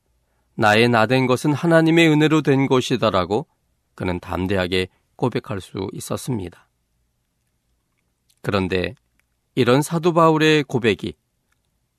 나의 0.55 0.88
나 0.88 1.07
된 1.07 1.26
것은 1.26 1.52
하나님의 1.52 2.09
은혜로 2.09 2.42
된 2.42 2.66
것이다라고 2.66 3.46
그는 3.94 4.18
담대하게 4.20 4.88
고백할 5.16 5.61
수 5.61 5.88
있었습니다. 5.92 6.68
그런데 8.42 8.94
이런 9.55 9.83
사도 9.83 10.12
바울의 10.12 10.64
고백이 10.64 11.14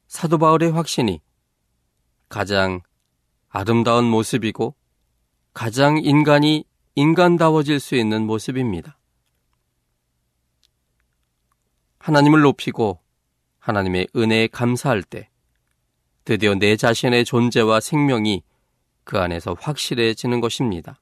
사도 0.07 0.37
바울의 0.37 0.71
확신이 0.71 1.21
가장 2.29 2.81
아름다운 3.49 4.05
모습이고 4.05 4.75
가장 5.53 5.97
인간이 5.97 6.65
인간다워질 6.95 7.79
수 7.79 7.95
있는 7.95 8.25
모습입니다. 8.25 8.96
하나님을 12.07 12.39
높이고 12.39 13.01
하나님의 13.59 14.07
은혜에 14.15 14.47
감사할 14.47 15.03
때 15.03 15.29
드디어 16.23 16.55
내 16.55 16.77
자신의 16.77 17.25
존재와 17.25 17.81
생명이 17.81 18.43
그 19.03 19.19
안에서 19.19 19.57
확실해지는 19.59 20.39
것입니다. 20.39 21.01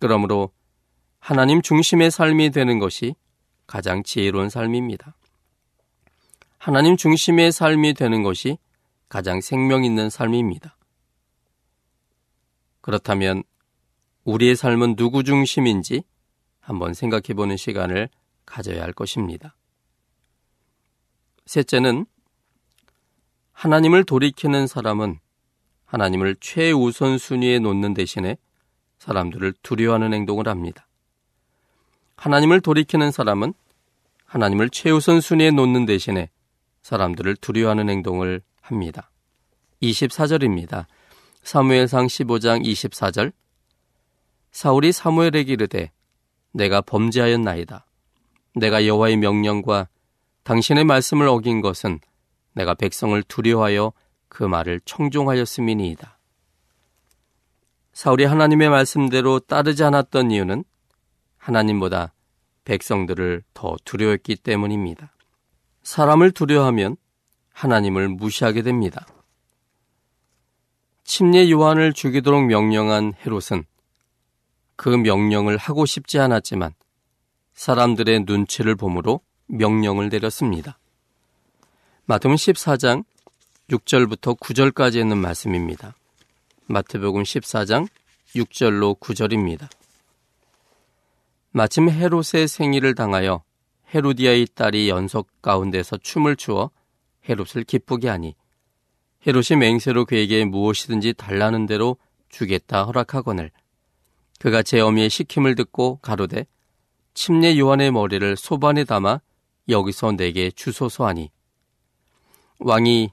그러므로 0.00 0.50
하나님 1.20 1.62
중심의 1.62 2.10
삶이 2.10 2.50
되는 2.50 2.80
것이 2.80 3.14
가장 3.68 4.02
지혜로운 4.02 4.48
삶입니다. 4.48 5.14
하나님 6.58 6.96
중심의 6.96 7.52
삶이 7.52 7.94
되는 7.94 8.24
것이 8.24 8.58
가장 9.08 9.40
생명 9.40 9.84
있는 9.84 10.10
삶입니다. 10.10 10.76
그렇다면 12.80 13.44
우리의 14.24 14.56
삶은 14.56 14.96
누구 14.96 15.22
중심인지 15.22 16.02
한번 16.58 16.94
생각해 16.94 17.34
보는 17.36 17.56
시간을 17.56 18.08
가져야 18.52 18.82
할 18.82 18.92
것입니다. 18.92 19.56
셋째는 21.46 22.04
하나님을 23.52 24.04
돌이키는 24.04 24.66
사람은 24.66 25.18
하나님을 25.86 26.36
최우선 26.38 27.16
순위에 27.16 27.58
놓는 27.60 27.94
대신에 27.94 28.36
사람들을 28.98 29.54
두려워하는 29.62 30.12
행동을 30.12 30.48
합니다. 30.48 30.86
하나님을 32.16 32.60
돌이키는 32.60 33.10
사람은 33.10 33.54
하나님을 34.26 34.68
최우선 34.68 35.22
순위에 35.22 35.50
놓는 35.50 35.86
대신에 35.86 36.28
사람들을 36.82 37.36
두려워하는 37.36 37.88
행동을 37.88 38.42
합니다. 38.60 39.10
24절입니다. 39.82 40.86
사무엘상 41.42 42.06
15장 42.06 42.64
24절 42.64 43.32
사울이 44.50 44.92
사무엘에게 44.92 45.52
이르되 45.54 45.90
내가 46.52 46.82
범죄하였나이다. 46.82 47.86
내가 48.54 48.86
여호와의 48.86 49.16
명령과 49.16 49.88
당신의 50.44 50.84
말씀을 50.84 51.28
어긴 51.28 51.60
것은 51.60 52.00
내가 52.54 52.74
백성을 52.74 53.20
두려워하여 53.22 53.92
그 54.28 54.42
말을 54.42 54.80
청종하였음이니이다. 54.84 56.18
사울이 57.92 58.24
하나님의 58.24 58.70
말씀대로 58.70 59.38
따르지 59.40 59.84
않았던 59.84 60.30
이유는 60.30 60.64
하나님보다 61.36 62.12
백성들을 62.64 63.42
더 63.54 63.76
두려웠기 63.84 64.36
때문입니다. 64.36 65.12
사람을 65.82 66.30
두려워하면 66.30 66.96
하나님을 67.52 68.08
무시하게 68.08 68.62
됩니다. 68.62 69.06
침례 71.04 71.50
요한을 71.50 71.92
죽이도록 71.92 72.46
명령한 72.46 73.14
헤롯은 73.24 73.64
그 74.76 74.88
명령을 74.88 75.56
하고 75.56 75.84
싶지 75.84 76.18
않았지만 76.18 76.74
사람들의 77.62 78.24
눈치를 78.26 78.74
보므로 78.74 79.20
명령을 79.46 80.08
내렸습니다. 80.08 80.80
마태복음 82.06 82.34
14장 82.34 83.04
6절부터 83.70 84.36
9절까지 84.36 84.96
있는 84.96 85.18
말씀입니다. 85.18 85.94
마태복음 86.66 87.22
14장 87.22 87.86
6절로 88.34 88.98
9절입니다. 88.98 89.68
마침 91.52 91.88
헤롯의 91.88 92.48
생일을 92.48 92.96
당하여 92.96 93.44
헤로디아의 93.94 94.48
딸이 94.56 94.88
연속 94.88 95.28
가운데서 95.40 95.98
춤을 95.98 96.34
추어 96.34 96.70
헤롯을 97.28 97.62
기쁘게 97.62 98.08
하니 98.08 98.34
헤롯이 99.24 99.56
맹세로 99.60 100.04
그에게 100.06 100.44
무엇이든지 100.44 101.12
달라는 101.12 101.66
대로 101.66 101.96
주겠다 102.28 102.82
허락하거늘 102.86 103.52
그가 104.40 104.64
제 104.64 104.80
어미의 104.80 105.10
시킴을 105.10 105.54
듣고 105.54 106.00
가로되 106.02 106.46
침례 107.14 107.58
요한의 107.58 107.90
머리를 107.90 108.36
소반에 108.36 108.84
담아 108.84 109.20
여기서 109.68 110.12
내게 110.12 110.50
주소서 110.50 111.06
하니 111.06 111.30
왕이 112.58 113.10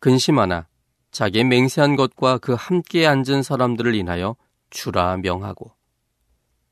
근심하나 0.00 0.66
자기의 1.10 1.44
맹세한 1.44 1.96
것과 1.96 2.38
그 2.38 2.54
함께 2.54 3.06
앉은 3.06 3.42
사람들을 3.42 3.94
인하여 3.94 4.36
주라 4.70 5.16
명하고 5.16 5.72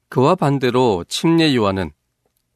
그와 0.08 0.34
반대로 0.34 1.04
침례 1.08 1.54
요한은 1.54 1.90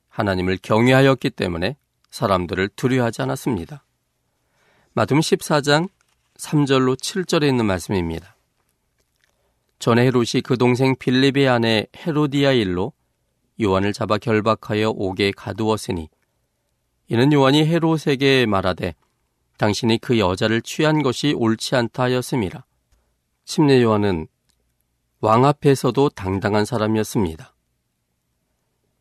하나님을 0.09 0.59
경외하였기 0.63 1.31
때문에 1.31 1.77
사람들을 2.11 2.69
두려워하지 2.77 3.23
않았습니다. 3.23 3.85
마둠 4.93 5.21
14장 5.21 5.89
3절로 6.37 6.97
7절에 6.97 7.49
있는 7.49 7.67
말씀입니다. 7.67 8.37
전에 9.79 10.07
헤롯이 10.07 10.43
그 10.45 10.59
동생 10.59 10.97
빌립의 10.97 11.49
아내 11.49 11.87
헤로디아 11.97 12.53
일로 12.53 12.93
요한을 13.61 13.93
잡아 13.93 14.19
결박하여 14.19 14.91
옥에 14.91 15.33
가두었으니 15.33 16.09
이는 17.09 17.33
요한이 17.33 17.67
헤롯에게 17.67 18.47
말하되 18.47 18.95
당신이 19.57 19.99
그 19.99 20.19
여자를 20.19 20.63
취한 20.63 21.03
것이 21.03 21.33
옳지 21.37 21.75
않다 21.75 22.05
하였음이라. 22.05 22.65
침례 23.45 23.83
요한은 23.83 24.29
왕 25.21 25.45
앞에서도 25.45 26.11
당당한 26.11 26.65
사람이었습니다. 26.65 27.55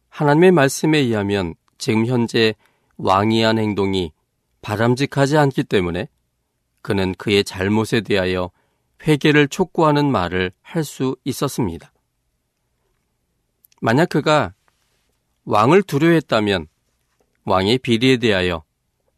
하나님의 0.10 0.52
말씀에 0.52 0.98
의하면 0.98 1.54
지금 1.78 2.08
현재 2.08 2.56
왕이 2.98 3.44
한 3.44 3.60
행동이 3.60 4.12
바람직하지 4.62 5.38
않기 5.38 5.66
때문에 5.66 6.08
그는 6.82 7.14
그의 7.16 7.44
잘못에 7.44 8.02
대하여 8.02 8.50
회개를 9.06 9.50
촉구하는 9.50 10.12
말을 10.12 10.52
할 10.62 10.84
수 10.84 11.16
있었습니다. 11.24 11.92
만약 13.82 14.10
그가 14.10 14.54
왕을 15.46 15.84
두려워했다면 15.84 16.68
왕의 17.46 17.78
비리에 17.80 18.18
대하여 18.18 18.64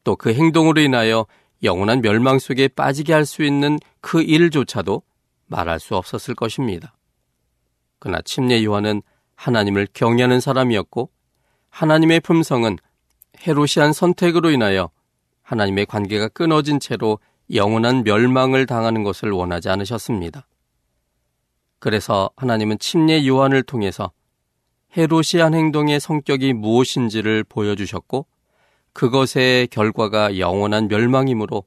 또 0.04 0.16
그 0.16 0.34
행동으로 0.34 0.82
인하여 0.82 1.26
영원한 1.64 2.02
멸망 2.02 2.40
속에 2.40 2.68
빠지게 2.70 3.14
할 3.14 3.26
수 3.26 3.44
있는 3.44 3.80
그 4.02 4.22
일조차도 4.22 5.04
말할 5.48 5.80
수 5.80 5.96
없었을 5.96 6.36
것입니다. 6.36 6.96
그러나 8.00 8.22
침례 8.24 8.64
요한은 8.64 9.02
하나님을 9.36 9.88
경외하는 9.94 10.40
사람이었고 10.40 11.10
하나님의 11.70 12.22
품성은 12.22 12.78
헤로시한 13.46 13.94
선택으로 13.94 14.52
인하여 14.52 14.90
하나님의 15.44 15.86
관계가 15.86 16.30
끊어진 16.30 16.80
채로 16.80 17.20
영원한 17.54 18.04
멸망을 18.04 18.66
당하는 18.66 19.04
것을 19.04 19.32
원하지 19.32 19.70
않으셨습니다. 19.70 20.48
그래서 21.80 22.30
하나님은 22.36 22.80
침례 22.80 23.26
요한을 23.26 23.64
통해서 23.64 24.12
헤로시한 24.98 25.54
행동의 25.54 26.00
성격이 26.00 26.54
무엇인지를 26.54 27.44
보여주셨고 27.44 28.26
그것의 28.94 29.68
결과가 29.68 30.40
영원한 30.40 30.88
멸망이므로 30.88 31.64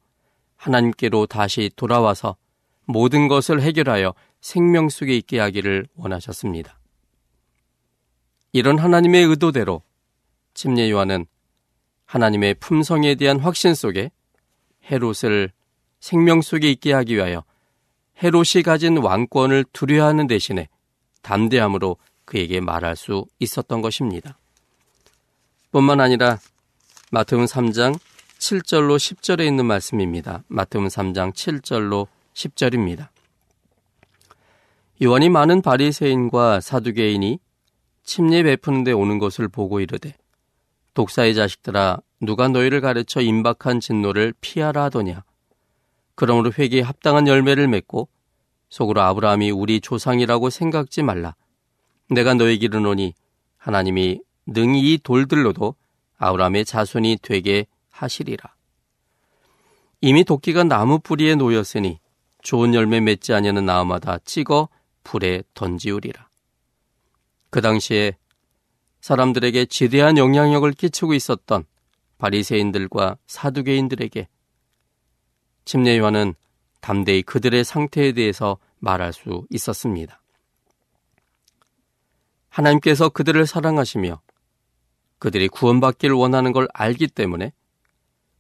하나님께로 0.57 1.27
다시 1.27 1.71
돌아와서 1.77 2.37
모든 2.85 3.29
것을 3.29 3.63
해결하여 3.63 4.15
생명 4.41 4.89
속에 4.89 5.17
있게 5.17 5.39
하기를 5.39 5.87
원하셨습니다. 5.95 6.79
이런 8.53 8.79
하나님의 8.79 9.25
의도대로 9.25 9.83
침례 10.53 10.91
요한은 10.91 11.27
하나님의 12.05 12.55
품성에 12.55 13.15
대한 13.15 13.41
확신 13.41 13.75
속에 13.75 14.11
헤롯을 14.91 15.53
생명 16.01 16.43
속에 16.43 16.71
있게 16.71 16.93
하기 16.93 17.17
위하여 17.17 17.45
헤롯이 18.23 18.63
가진 18.65 18.99
왕권을 18.99 19.65
두려워하는 19.73 20.27
대신에 20.27 20.69
담대함으로 21.23 21.97
그에게 22.25 22.61
말할 22.61 22.97
수 22.97 23.27
있었던 23.39 23.83
것입니다. 23.83 24.39
뿐만 25.71 26.01
아니라 26.01 26.39
마태음 27.11 27.45
3장 27.45 27.99
7절로 28.39 28.97
10절에 28.97 29.47
있는 29.47 29.67
말씀입니다. 29.67 30.43
마태음 30.49 30.87
3장 30.87 31.33
7절로 31.33 32.09
10절입니다. 32.35 33.09
요한이 35.03 35.31
많은 35.31 35.63
바리새인과 35.63 36.61
사두개인이 36.61 37.39
침례 38.05 38.43
베푸는 38.43 38.85
데 38.85 38.93
오는 38.93 39.19
것을 39.19 39.49
보고 39.49 39.81
이르되 39.81 40.15
독사의 40.95 41.35
자식들아 41.35 41.99
누가 42.21 42.49
너희를 42.49 42.81
가르쳐 42.81 43.21
임박한 43.21 43.81
진노를 43.81 44.35
피하라 44.41 44.85
하더냐 44.85 45.25
그러므로 46.15 46.53
회개에 46.57 46.83
합당한 46.83 47.27
열매를 47.27 47.69
맺고 47.69 48.09
속으로 48.69 49.01
아브라함이 49.03 49.51
우리 49.51 49.81
조상이라고 49.81 50.51
생각지 50.51 51.03
말라 51.03 51.35
내가 52.13 52.35
너에게 52.35 52.67
이르노니 52.67 53.15
하나님이 53.57 54.21
능히 54.47 54.93
이 54.93 54.99
돌들로도 54.99 55.75
아브라함의 56.19 56.65
자손이 56.65 57.19
되게 57.23 57.67
하시리라 57.91 58.55
이미 60.01 60.25
도끼가 60.25 60.65
나무 60.65 60.99
뿌리에 60.99 61.35
놓였으니 61.35 62.01
좋은 62.43 62.75
열매 62.75 63.01
맺지 63.01 63.35
아니하는 63.35 63.65
나무마다 63.67 64.19
찍어 64.25 64.69
불에 65.05 65.43
던지우리라 65.55 66.29
그 67.51 67.61
당시에 67.61 68.17
사람들에게 69.01 69.67
지대한 69.67 70.17
영향력을 70.17 70.71
끼치고 70.73 71.13
있었던 71.15 71.65
바리새인들과 72.19 73.19
사두개인들에게 73.27 74.29
침례 75.65 75.99
요한은 75.99 76.35
담대히 76.81 77.23
그들의 77.23 77.65
상태에 77.65 78.13
대해서 78.13 78.59
말할 78.79 79.13
수 79.13 79.47
있었습니다. 79.51 80.22
하나님께서 82.53 83.09
그들을 83.09 83.47
사랑하시며 83.47 84.21
그들이 85.19 85.49
구원받기를 85.49 86.15
원하는 86.15 86.53
걸 86.53 86.69
알기 86.75 87.07
때문에 87.09 87.53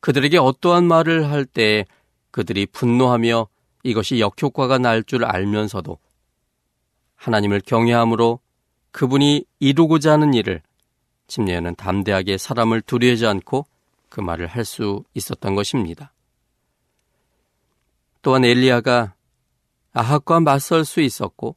그들에게 0.00 0.36
어떠한 0.36 0.84
말을 0.84 1.30
할때 1.30 1.86
그들이 2.30 2.66
분노하며 2.66 3.48
이것이 3.84 4.20
역효과가 4.20 4.78
날 4.78 5.02
줄 5.04 5.24
알면서도 5.24 5.98
하나님을 7.16 7.62
경외함으로 7.64 8.40
그분이 8.90 9.44
이루고자 9.60 10.12
하는 10.12 10.34
일을 10.34 10.60
침례는 11.28 11.76
담대하게 11.76 12.36
사람을 12.36 12.82
두려워하지 12.82 13.26
않고 13.26 13.66
그 14.08 14.20
말을 14.20 14.46
할 14.46 14.64
수 14.64 15.04
있었던 15.14 15.54
것입니다. 15.54 16.12
또한 18.20 18.44
엘리야가 18.44 19.14
아합과 19.92 20.40
맞설 20.40 20.84
수 20.84 21.00
있었고 21.00 21.56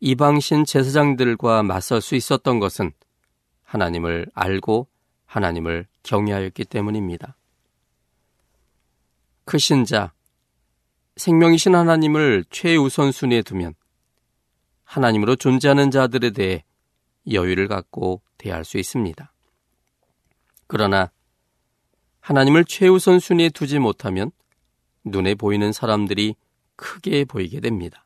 이방신 0.00 0.64
제사장들과 0.64 1.62
맞설 1.62 2.00
수 2.00 2.14
있었던 2.14 2.60
것은 2.60 2.92
하나님을 3.64 4.26
알고 4.34 4.88
하나님을 5.26 5.86
경외하였기 6.02 6.64
때문입니다. 6.64 7.36
크신 9.44 9.84
자, 9.84 10.12
생명이신 11.16 11.74
하나님을 11.74 12.44
최우선순위에 12.50 13.42
두면 13.42 13.74
하나님으로 14.84 15.36
존재하는 15.36 15.90
자들에 15.90 16.30
대해 16.30 16.64
여유를 17.30 17.68
갖고 17.68 18.22
대할 18.38 18.64
수 18.64 18.78
있습니다. 18.78 19.32
그러나 20.66 21.10
하나님을 22.20 22.64
최우선 22.64 23.20
순위에 23.20 23.48
두지 23.50 23.78
못하면 23.80 24.30
눈에 25.04 25.34
보이는 25.34 25.72
사람들이 25.72 26.36
크게 26.76 27.24
보이게 27.24 27.60
됩니다. 27.60 28.04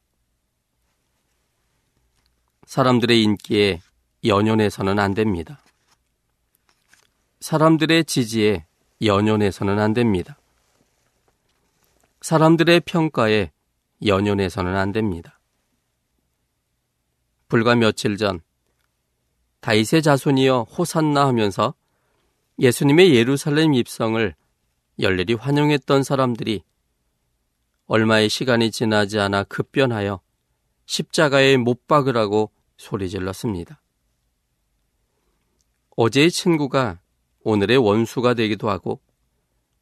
사람들의 2.73 3.23
인기에 3.23 3.83
연연해서는 4.25 4.99
안 4.99 5.13
됩니다. 5.13 5.61
사람들의 7.41 8.07
지지에 8.07 8.65
연연해서는 9.03 9.79
안 9.79 9.93
됩니다. 9.93 10.39
사람들의 12.23 12.81
평가에 12.87 13.53
연연해서는 14.07 14.75
안 14.75 14.91
됩니다. 14.91 15.39
불과 17.49 17.75
며칠 17.75 18.17
전 18.17 18.41
다윗의 19.61 20.01
자손이여 20.01 20.63
호산나 20.63 21.27
하면서 21.27 21.75
예수님의 22.59 23.15
예루살렘 23.15 23.75
입성을 23.75 24.35
열렬히 24.99 25.35
환영했던 25.35 26.05
사람들이 26.05 26.63
얼마의 27.85 28.31
시간이 28.31 28.71
지나지 28.71 29.19
않아 29.19 29.45
급변하여 29.45 30.23
십자가에 30.87 31.59
못 31.59 31.87
박으라고 31.87 32.51
소리 32.77 33.09
질렀습니다. 33.09 33.81
어제의 35.97 36.31
친구가 36.31 37.01
오늘의 37.45 37.77
원수가 37.79 38.35
되기도 38.35 38.71
하고 38.71 39.01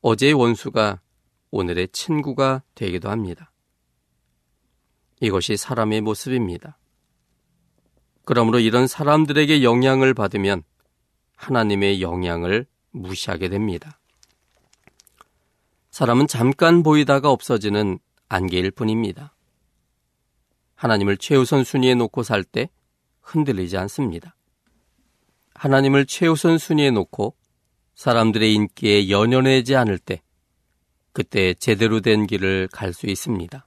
어제의 0.03 0.33
원수가 0.33 1.01
오늘의 1.51 1.89
친구가 1.89 2.63
되기도 2.75 3.11
합니다. 3.11 3.53
이것이 5.21 5.57
사람의 5.57 6.01
모습입니다. 6.01 6.79
그러므로 8.25 8.61
이런 8.61 8.87
사람들에게 8.87 9.63
영향을 9.63 10.15
받으면 10.15 10.63
하나님의 11.37 12.01
영향을 12.01 12.67
무시하게 12.91 13.49
됩니다. 13.49 13.99
사람은 15.91 16.27
잠깐 16.29 16.83
보이다가 16.83 17.31
없어지는 17.31 17.99
안개일 18.29 18.71
뿐입니다. 18.71 19.35
하나님을 20.77 21.19
최우선 21.19 21.65
순위에 21.65 21.95
놓고 21.95 22.23
살 22.23 22.45
때 22.45 22.71
흔들리지 23.23 23.77
않습니다. 23.77 24.35
하나님을 25.55 26.07
최우선 26.07 26.59
순위에 26.59 26.91
놓고 26.91 27.35
사람들의 27.95 28.55
인기에 28.55 29.11
연연하지 29.11 29.77
않을 29.77 29.99
때 29.99 30.23
그때 31.13 31.55
제대로 31.55 32.01
된 32.01 32.27
길을 32.27 32.69
갈 32.73 32.93
수 32.93 33.07
있습니다. 33.07 33.67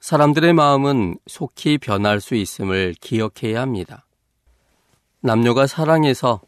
사람들의 0.00 0.52
마음은 0.52 1.16
속히 1.26 1.78
변할 1.78 2.20
수 2.20 2.34
있음을 2.34 2.94
기억해야 3.00 3.62
합니다. 3.62 4.06
남녀가 5.20 5.66
사랑해서 5.66 6.42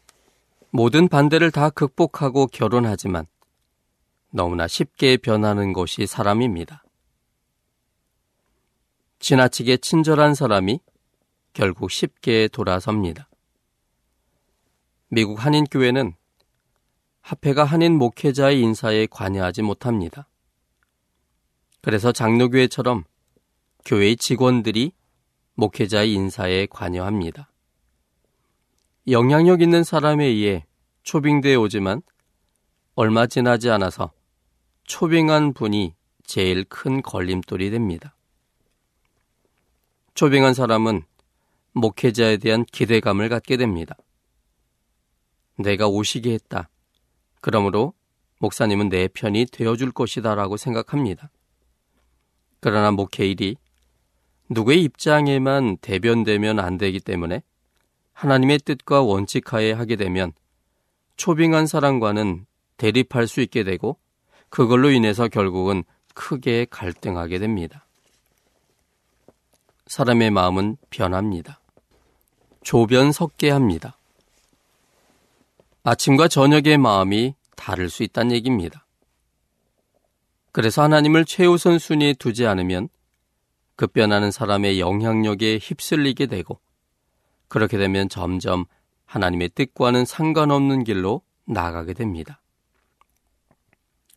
모든 0.69 1.07
반대를 1.07 1.49
다 1.49 1.71
극복하고 1.71 2.45
결혼하지만 2.47 3.25
너무나 4.29 4.67
쉽게 4.67 5.17
변하는 5.17 5.73
것이 5.73 6.05
사람입니다. 6.05 6.83
지나치게 9.19 9.77
친절한 9.77 10.35
사람이 10.35 10.79
결국 11.57 11.89
쉽게 11.89 12.47
돌아섭니다. 12.49 13.27
미국 15.07 15.43
한인교회는 15.43 16.13
합회가 17.21 17.63
한인 17.63 17.97
목회자의 17.97 18.61
인사에 18.61 19.07
관여하지 19.07 19.63
못합니다. 19.63 20.27
그래서 21.81 22.11
장로교회처럼 22.11 23.05
교회의 23.85 24.17
직원들이 24.17 24.91
목회자의 25.55 26.13
인사에 26.13 26.67
관여합니다. 26.67 27.49
영향력 29.09 29.63
있는 29.63 29.83
사람에 29.83 30.25
의해 30.25 30.63
초빙되어 31.01 31.59
오지만 31.59 32.03
얼마 32.93 33.25
지나지 33.25 33.71
않아서 33.71 34.11
초빙한 34.83 35.53
분이 35.53 35.95
제일 36.23 36.65
큰 36.65 37.01
걸림돌이 37.01 37.71
됩니다. 37.71 38.15
초빙한 40.13 40.53
사람은 40.53 41.03
목회자에 41.77 42.37
대한 42.37 42.65
기대감을 42.65 43.29
갖게 43.29 43.57
됩니다. 43.57 43.95
내가 45.57 45.87
오시게 45.87 46.33
했다. 46.33 46.69
그러므로 47.41 47.93
목사님은 48.39 48.89
내 48.89 49.07
편이 49.07 49.47
되어줄 49.51 49.91
것이다 49.91 50.35
라고 50.35 50.57
생각합니다. 50.57 51.29
그러나 52.59 52.91
목회일이 52.91 53.55
누구의 54.49 54.83
입장에만 54.83 55.77
대변되면 55.77 56.59
안 56.59 56.77
되기 56.77 56.99
때문에 56.99 57.41
하나님의 58.13 58.59
뜻과 58.59 59.01
원칙하에 59.01 59.71
하게 59.71 59.95
되면 59.95 60.33
초빙한 61.17 61.67
사람과는 61.67 62.45
대립할 62.77 63.27
수 63.27 63.41
있게 63.41 63.63
되고 63.63 63.97
그걸로 64.49 64.91
인해서 64.91 65.27
결국은 65.27 65.83
크게 66.13 66.65
갈등하게 66.69 67.39
됩니다. 67.39 67.85
사람의 69.87 70.31
마음은 70.31 70.77
변합니다. 70.89 71.59
조변 72.67 73.13
섞게 73.13 73.49
합니다. 73.49 73.97
아침과 75.83 76.27
저녁의 76.27 76.77
마음이 76.77 77.33
다를 77.55 77.89
수 77.89 78.03
있다는 78.03 78.33
얘기입니다. 78.33 78.85
그래서 80.51 80.81
하나님을 80.81 81.23
최우선 81.23 81.79
순위에 81.79 82.15
두지 82.15 82.45
않으면 82.45 82.89
급변하는 83.77 84.31
사람의 84.31 84.81
영향력에 84.81 85.59
휩쓸리게 85.61 86.25
되고 86.25 86.59
그렇게 87.47 87.77
되면 87.77 88.09
점점 88.09 88.65
하나님의 89.05 89.51
뜻과는 89.55 90.03
상관없는 90.03 90.83
길로 90.83 91.21
나아가게 91.45 91.93
됩니다. 91.93 92.41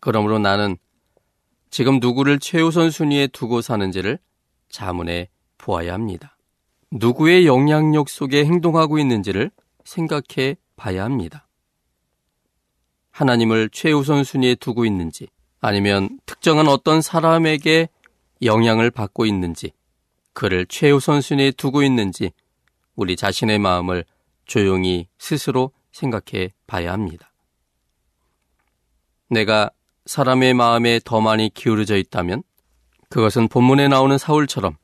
그러므로 0.01 0.41
나는 0.41 0.77
지금 1.71 2.01
누구를 2.01 2.41
최우선 2.41 2.91
순위에 2.91 3.29
두고 3.29 3.61
사는지를 3.61 4.19
자문해 4.71 5.29
보아야 5.57 5.95
합니다. 5.95 6.37
누구의 6.91 7.47
영향력 7.47 8.09
속에 8.09 8.45
행동하고 8.45 8.99
있는지를 8.99 9.51
생각해 9.85 10.57
봐야 10.77 11.05
합니다. 11.05 11.47
하나님을 13.13 13.71
최우선 13.71 14.25
순위에 14.25 14.57
두고 14.57 14.85
있는지 14.85 15.29
아니면 15.61 16.19
특정한 16.27 16.69
어떤 16.69 17.03
사람에게 17.03 17.89
영향을 18.43 18.91
받고 18.91 19.27
있는지 19.27 19.73
그를 20.33 20.67
최우선 20.67 21.21
순위에 21.21 21.53
두고 21.53 21.83
있는지 21.83 22.33
우리 22.97 23.15
자신의 23.17 23.59
마음을 23.59 24.05
조용히 24.47 25.07
스스로 25.19 25.71
생각해 25.93 26.53
봐야 26.67 26.93
합니다. 26.93 27.33
내가 29.29 29.71
사람의 30.07 30.55
마음에 30.55 30.99
더 31.05 31.21
많이 31.21 31.51
기울어져 31.53 31.97
있다면 31.97 32.43
그것은 33.11 33.49
본문에 33.49 33.89
나오는 33.89 34.19
사울처럼 34.19 34.77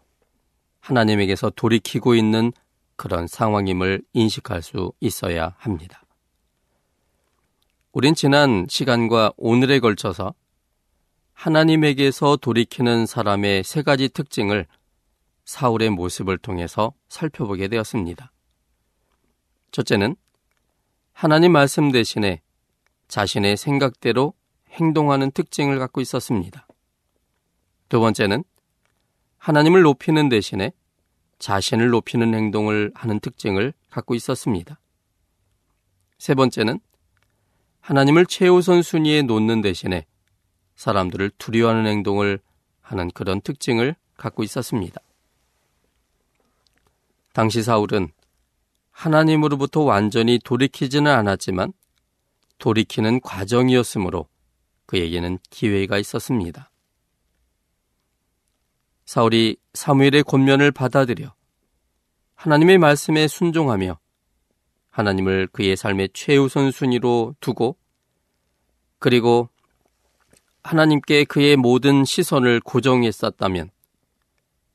하나님에게서 0.87 1.51
돌이키고 1.51 2.15
있는 2.15 2.53
그런 2.95 3.27
상황임을 3.27 4.03
인식할 4.13 4.63
수 4.63 4.93
있어야 5.01 5.55
합니다. 5.59 6.03
우린 7.93 8.15
지난 8.15 8.67
시간과 8.69 9.33
오늘에 9.37 9.81
걸쳐서 9.81 10.35
하나님에게서 11.33 12.37
돌이키는 12.37 13.07
사람의 13.07 13.65
세 13.65 13.83
가지 13.83 14.09
특징을 14.09 14.67
사울의 15.45 15.91
모습을 15.91 16.39
통해서 16.39 16.93
살펴보게 17.09 17.69
되었습니다. 17.69 18.33
첫째는 19.73 20.15
하나님 21.13 21.53
말씀 21.53 21.91
대신에 21.91 22.43
자신의 23.09 23.57
생각대로 23.57 24.35
행동하는 24.71 25.33
특징을 25.33 25.79
갖고 25.79 26.01
있었습니다. 26.01 26.67
두 27.89 27.99
번째는 28.01 28.45
하나님을 29.47 29.83
높이는 29.83 30.29
대신에 30.29 30.73
자신을 31.39 31.91
높이는 31.91 32.35
행동을 32.35 32.91
하는 32.97 33.21
특징을 33.21 33.75
갖고 33.91 34.17
있었습니다. 34.17 34.81
세 36.19 36.35
번째는 36.35 36.81
하나님을 37.79 38.27
최우선 38.27 38.83
순위에 38.83 39.23
놓는 39.23 39.61
대신에 39.61 40.05
사람들을 40.75 41.31
두려워하는 41.39 41.87
행동을 41.87 42.41
하는 42.81 43.09
그런 43.13 43.41
특징을 43.41 43.95
갖고 44.17 44.43
있었습니다. 44.43 45.01
당시 47.33 47.63
사울은 47.63 48.09
하나님으로부터 48.91 49.83
완전히 49.83 50.41
돌이키지는 50.43 51.09
않았지만 51.09 51.73
돌이키는 52.59 53.21
과정이었으므로 53.21 54.27
그에게는 54.87 55.39
기회가 55.51 55.99
있었습니다. 55.99 56.69
사울이 59.07 59.57
사무엘의 59.73 60.25
권면을 60.25 60.73
받아들여 60.73 61.35
하나님의 62.35 62.79
말씀에 62.79 63.29
순종하며 63.29 63.99
하나님을 64.91 65.49
그의 65.53 65.77
삶의 65.77 66.11
최우선 66.13 66.71
순위로 66.71 67.37
두고 67.41 67.77
그리고 68.99 69.49
하나님께 70.65 71.25
그의 71.25 71.57
모든 71.57 72.05
시선을 72.05 72.61
고정했었다면 72.61 73.71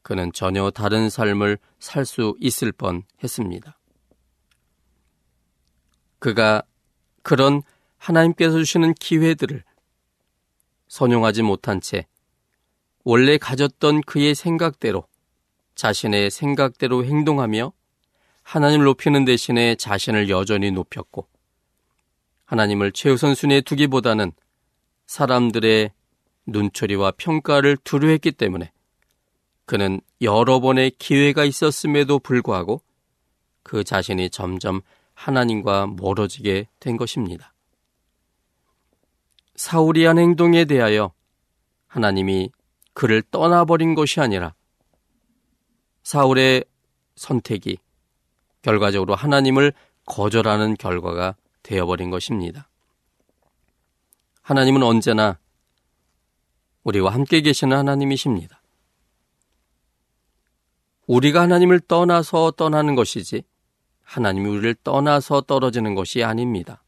그는 0.02 0.32
전혀 0.34 0.72
다른 0.72 1.10
삶을 1.10 1.58
살 1.80 2.06
수 2.06 2.36
있을 2.40 2.72
뻔 2.72 3.04
했습니다. 3.24 3.78
그가 6.20 6.64
그런 7.24 7.64
하나님께서 7.98 8.58
주시는 8.58 8.94
기회들을 8.96 9.64
선용하지 10.88 11.42
못한 11.42 11.82
채 11.82 12.08
원래 13.04 13.38
가졌던 13.38 14.02
그의 14.02 14.36
생각대로 14.36 15.08
자신의 15.76 16.30
생각대로 16.32 17.04
행동하며 17.04 17.72
하나님을 18.44 18.86
높이는 18.86 19.26
대신에 19.26 19.76
자신을 19.76 20.30
여전히 20.30 20.72
높였고 20.72 21.28
하나님을 22.46 22.92
최우선순위에 22.92 23.62
두기보다는 23.62 24.34
사람들의 25.08 25.92
눈초리와 26.46 27.14
평가를 27.18 27.78
두려했기 27.78 28.32
때문에 28.32 28.72
그는 29.66 30.02
여러 30.22 30.60
번의 30.60 30.92
기회가 31.00 31.46
있었음에도 31.46 32.20
불구하고 32.20 32.82
그 33.64 33.84
자신이 33.84 34.30
점점 34.30 34.82
하나님과 35.14 35.88
멀어지게 35.98 36.68
된 36.80 36.98
것입니다. 36.98 37.54
사울이 39.56 40.06
한 40.06 40.18
행동에 40.18 40.66
대하여 40.66 41.14
하나님이 41.88 42.52
그를 42.94 43.22
떠나버린 43.22 43.96
것이 43.96 44.20
아니라 44.20 44.54
사울의 46.04 46.66
선택이 47.16 47.78
결과적으로 48.62 49.16
하나님을 49.16 49.74
거절하는 50.06 50.76
결과가 50.76 51.36
되어버린 51.64 52.10
것입니다. 52.10 52.68
하나님은 54.42 54.84
언제나 54.84 55.40
우리와 56.84 57.14
함께 57.14 57.42
계시는 57.42 57.78
하나님이십니다. 57.78 58.62
우리가 61.08 61.42
하나님을 61.42 61.80
떠나서 61.82 62.52
떠나는 62.52 62.96
것이지 62.96 63.44
하나님이 64.04 64.50
우리를 64.50 64.76
떠나서 64.84 65.42
떨어지는 65.42 65.96
것이 65.96 66.24
아닙니다. 66.24 66.84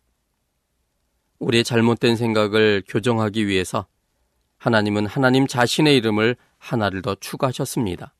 우리의 1.40 1.64
잘못된 1.64 2.16
생각을 2.16 2.84
교정하기 2.88 3.48
위해서 3.48 3.86
하나님은 4.64 5.08
하나님 5.08 5.46
자신의 5.46 5.98
이름을 5.98 6.38
하나를 6.58 7.02
더 7.02 7.16
추가하셨습니다. 7.16 8.14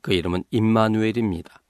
그 0.00 0.14
이름은 0.14 0.44
임마누엘입니다. 0.50 1.60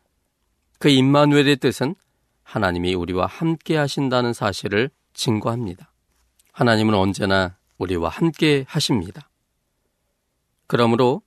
그 0.79 0.89
임마누엘의 0.89 1.57
뜻은 1.57 1.97
하나님이 2.45 2.95
우리와 2.95 3.27
함께 3.27 3.77
하신다는 3.77 4.33
사실을 4.33 4.91
증거합니다. 5.13 5.93
하나님은 6.53 6.95
언제나 6.95 7.59
우리와 7.79 8.09
함께 8.09 8.65
하십니다. 8.69 9.29
그러므로 10.69 11.23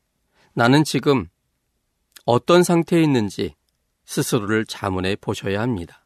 나는 0.53 0.85
지금 0.85 1.27
어떤 2.23 2.63
상태에 2.63 3.03
있는지 3.03 3.55
스스로를 4.05 4.65
자문해 4.65 5.17
보셔야 5.17 5.59
합니다. 5.59 6.05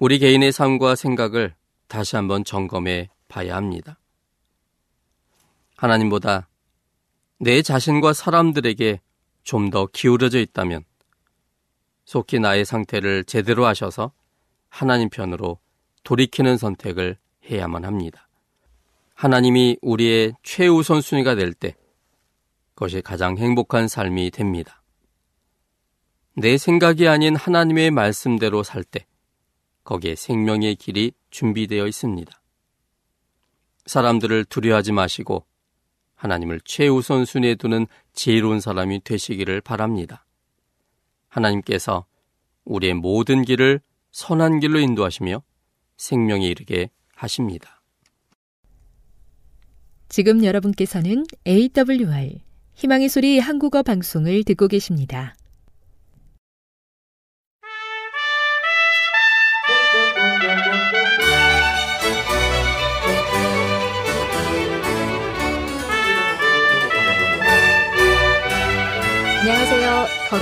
우리 0.00 0.18
개인의 0.18 0.50
삶과 0.50 0.96
생각을 0.96 1.54
다시 1.86 2.16
한번 2.16 2.42
점검해 2.42 3.10
봐야 3.28 3.54
합니다. 3.54 4.00
하나님보다 5.76 6.48
내 7.38 7.62
자신과 7.62 8.12
사람들에게 8.12 9.00
좀 9.44 9.70
더 9.70 9.86
기울어져 9.86 10.40
있다면 10.40 10.84
속히 12.04 12.40
나의 12.40 12.64
상태를 12.64 13.24
제대로 13.24 13.64
하셔서 13.66 14.12
하나님 14.68 15.08
편으로 15.08 15.58
돌이키는 16.02 16.56
선택을 16.56 17.16
해야만 17.48 17.84
합니다. 17.84 18.28
하나님이 19.14 19.78
우리의 19.82 20.34
최우선 20.42 21.00
순위가 21.00 21.34
될 21.36 21.52
때 21.52 21.76
그것이 22.74 23.00
가장 23.00 23.38
행복한 23.38 23.88
삶이 23.88 24.30
됩니다. 24.32 24.82
내 26.34 26.58
생각이 26.58 27.08
아닌 27.08 27.34
하나님의 27.36 27.90
말씀대로 27.92 28.62
살 28.62 28.84
때 28.84 29.06
거기에 29.84 30.16
생명의 30.16 30.74
길이 30.74 31.12
준비되어 31.30 31.86
있습니다. 31.86 32.42
사람들을 33.86 34.44
두려워하지 34.46 34.92
마시고 34.92 35.46
하나님을 36.16 36.60
최우선 36.64 37.24
순위에 37.24 37.54
두는 37.54 37.86
지혜로운 38.12 38.60
사람이 38.60 39.04
되시기를 39.04 39.60
바랍니다. 39.60 40.24
하나님께서 41.28 42.06
우리의 42.64 42.94
모든 42.94 43.42
길을 43.42 43.80
선한 44.10 44.60
길로 44.60 44.80
인도하시며 44.80 45.42
생명에 45.96 46.46
이르게 46.46 46.90
하십니다. 47.14 47.82
지금 50.08 50.44
여러분께서는 50.44 51.24
AWR 51.46 52.40
희망의 52.74 53.08
소리 53.08 53.38
한국어 53.38 53.82
방송을 53.82 54.44
듣고 54.44 54.68
계십니다. 54.68 55.35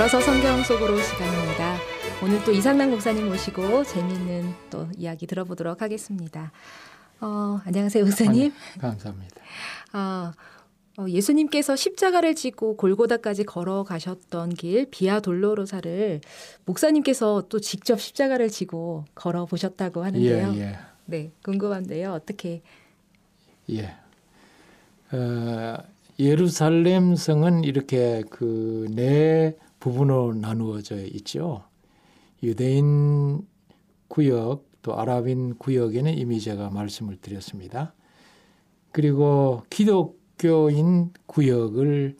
걸어서 0.05 0.21
성경 0.21 0.61
속으로 0.61 1.01
시간입니다. 1.01 1.77
오늘 2.23 2.43
또 2.43 2.51
이상남 2.51 2.91
목사님 2.91 3.27
모시고 3.27 3.83
재미있는 3.85 4.53
또 4.69 4.87
이야기 4.95 5.25
들어보도록 5.25 5.81
하겠습니다. 5.81 6.51
어, 7.21 7.59
안녕하세요, 7.65 8.05
목사님. 8.05 8.51
아니, 8.51 8.79
감사합니다. 8.79 9.41
아, 9.93 10.33
어, 10.99 11.05
예수님께서 11.09 11.75
십자가를 11.75 12.35
지고 12.35 12.77
골고다까지 12.77 13.45
걸어가셨던 13.45 14.49
길 14.49 14.87
비아 14.91 15.19
돌로로사를 15.21 16.21
목사님께서 16.65 17.47
또 17.49 17.59
직접 17.59 17.99
십자가를 17.99 18.49
지고 18.49 19.05
걸어 19.15 19.47
보셨다고 19.47 20.03
하는데요. 20.03 20.53
예, 20.53 20.59
예. 20.59 20.79
네, 21.05 21.31
궁금한데요. 21.41 22.13
어떻게? 22.13 22.61
예. 23.71 23.95
어, 25.11 25.77
예루살렘 26.19 27.15
성은 27.15 27.63
이렇게 27.63 28.21
그 28.29 28.85
네 28.91 29.55
부분으로 29.85 30.33
나누어져 30.33 31.05
있죠. 31.13 31.63
유대인 32.41 33.47
구역 34.07 34.65
또 34.81 34.99
아랍인 34.99 35.59
구역에는 35.59 36.17
이미 36.17 36.39
제가 36.39 36.71
말씀을 36.71 37.17
드렸습니다. 37.17 37.93
그리고 38.91 39.63
기독교인 39.69 41.13
구역을 41.27 42.17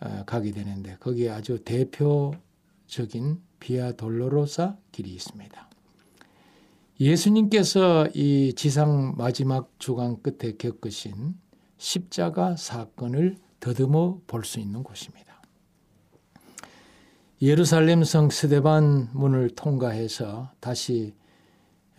어, 0.00 0.24
가게 0.26 0.50
되는데 0.50 0.96
거기에 1.00 1.30
아주 1.30 1.58
대표적인 1.64 3.40
비아 3.60 3.92
돌로로사 3.92 4.76
길이 4.92 5.14
있습니다. 5.14 5.70
예수님께서 7.00 8.08
이 8.12 8.52
지상 8.54 9.14
마지막 9.16 9.70
주간 9.78 10.20
끝에 10.22 10.52
겪으신 10.58 11.34
십자가 11.78 12.56
사건을 12.56 13.36
더듬어 13.60 14.20
볼 14.26 14.44
수 14.44 14.60
있는 14.60 14.82
곳입니다. 14.82 15.25
예루살렘 17.42 18.02
성 18.02 18.30
스데반 18.30 19.10
문을 19.12 19.50
통과해서 19.50 20.52
다시 20.58 21.14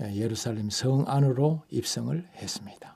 예루살렘 0.01 0.71
성 0.71 1.03
안으로 1.07 1.61
입성을 1.69 2.27
했습니다. 2.35 2.95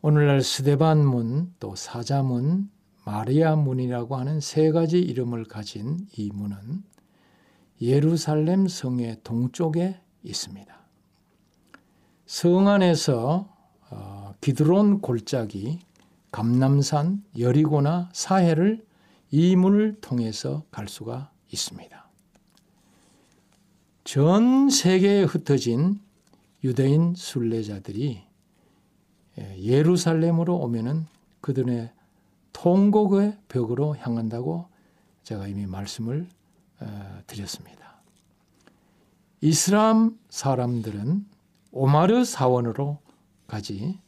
오늘날 0.00 0.42
스데반 0.42 1.04
문, 1.04 1.52
또 1.58 1.74
사자문, 1.74 2.70
마리아 3.04 3.56
문이라고 3.56 4.14
하는 4.14 4.38
세 4.38 4.70
가지 4.70 5.00
이름을 5.00 5.46
가진 5.46 6.06
이 6.16 6.30
문은 6.32 6.84
예루살렘 7.80 8.68
성의 8.68 9.16
동쪽에 9.24 10.00
있습니다. 10.22 10.72
성 12.26 12.68
안에서 12.68 13.52
어, 13.90 14.34
기드론 14.40 15.00
골짜기, 15.00 15.80
감남산, 16.30 17.24
여리고나 17.36 18.08
사해를 18.12 18.86
이 19.30 19.56
문을 19.56 20.00
통해서 20.00 20.64
갈 20.70 20.88
수가 20.88 21.30
있습니다. 21.52 22.06
전 24.04 24.70
세계에 24.70 25.24
흩어진 25.24 26.00
유대인 26.62 27.14
순례자들이 27.14 28.22
예루살렘으로 29.58 30.56
오면은 30.56 31.06
그들의 31.40 31.92
통곡의 32.52 33.36
벽으로 33.48 33.96
향한다고 33.96 34.68
제가 35.22 35.46
이미 35.48 35.66
말씀을 35.66 36.28
어, 36.80 37.20
드렸습니다. 37.26 38.00
이슬람 39.40 40.18
사람들은 40.28 41.26
오마르 41.72 42.24
사원으로 42.24 42.98
가지 43.46 43.98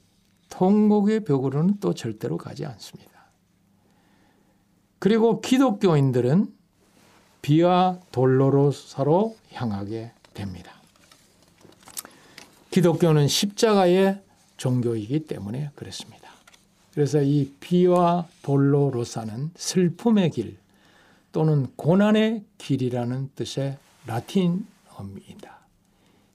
통곡의 0.48 1.24
벽으로는 1.24 1.80
또 1.80 1.92
절대로 1.92 2.38
가지 2.38 2.64
않습니다. 2.64 3.07
그리고 4.98 5.40
기독교인들은 5.40 6.52
비와 7.42 7.98
돌로로사로 8.12 9.36
향하게 9.52 10.12
됩니다. 10.34 10.72
기독교는 12.70 13.28
십자가의 13.28 14.20
종교이기 14.56 15.20
때문에 15.20 15.70
그렇습니다. 15.74 16.30
그래서 16.92 17.22
이 17.22 17.52
비와 17.60 18.26
돌로로사는 18.42 19.52
슬픔의 19.56 20.30
길 20.30 20.56
또는 21.32 21.68
고난의 21.76 22.44
길이라는 22.58 23.30
뜻의 23.36 23.78
라틴어입니다. 24.06 25.58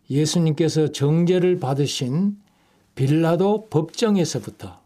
예수님께서 0.10 0.92
정죄를 0.92 1.60
받으신 1.60 2.38
빌라도 2.96 3.68
법정에서부터 3.70 4.83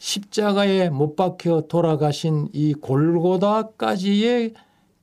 십자가에 0.00 0.88
못 0.88 1.14
박혀 1.14 1.60
돌아가신 1.68 2.48
이 2.54 2.72
골고다까지의 2.72 4.54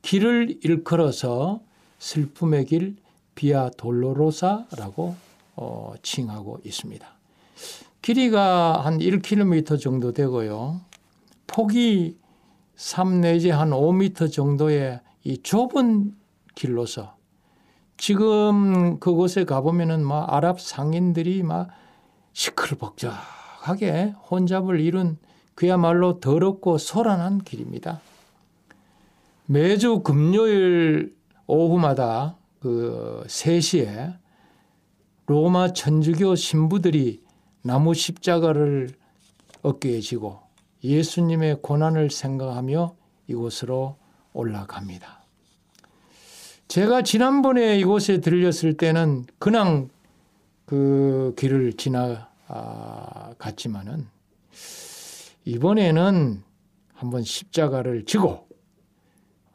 길을 0.02 0.58
일컬어서 0.64 1.62
슬픔의 2.00 2.66
길 2.66 2.96
비아 3.36 3.70
돌로로사라고 3.78 5.16
어, 5.56 5.94
칭하고 6.02 6.60
있습니다. 6.66 7.08
길이가 8.02 8.84
한 8.84 8.98
1km 8.98 9.80
정도 9.80 10.14
되고요. 10.14 10.82
폭이 11.46 12.18
3 12.76 13.22
내지 13.22 13.52
한 13.52 13.70
5m 13.70 14.32
정도의 14.32 15.00
이 15.24 15.38
좁은 15.38 16.16
길로서 16.56 17.16
지금 17.98 19.00
그곳에 19.00 19.46
가보면은 19.46 20.04
막 20.04 20.34
아랍 20.34 20.60
상인들이 20.60 21.44
막 21.44 21.70
시끌벅적 22.34 23.37
하게 23.68 24.14
혼잡을 24.30 24.80
이룬 24.80 25.18
그야말로 25.56 26.20
더럽고 26.20 26.78
소란한 26.78 27.40
길입니다. 27.40 28.00
매주 29.46 30.00
금요일 30.00 31.16
오후마다 31.48 32.38
그 32.60 33.24
3시에 33.28 34.18
로마 35.26 35.74
천주교 35.74 36.36
신부들이 36.36 37.22
나무 37.62 37.94
십자가를 37.94 38.90
어깨에 39.62 40.00
지고 40.00 40.40
예수님의 40.84 41.62
고난을 41.62 42.10
생각하며 42.12 42.96
이곳으로 43.28 43.98
올라갑니다. 44.34 45.24
제가 46.68 47.02
지난번에 47.02 47.78
이곳에 47.80 48.20
들렸을 48.22 48.76
때는 48.78 49.26
그냥 49.40 49.90
그 50.66 51.34
길을 51.38 51.74
지나 51.74 52.27
갔지만은 53.38 54.08
이번에는 55.46 56.44
한번 56.94 57.24
십자가를 57.24 58.06
지고 58.06 58.48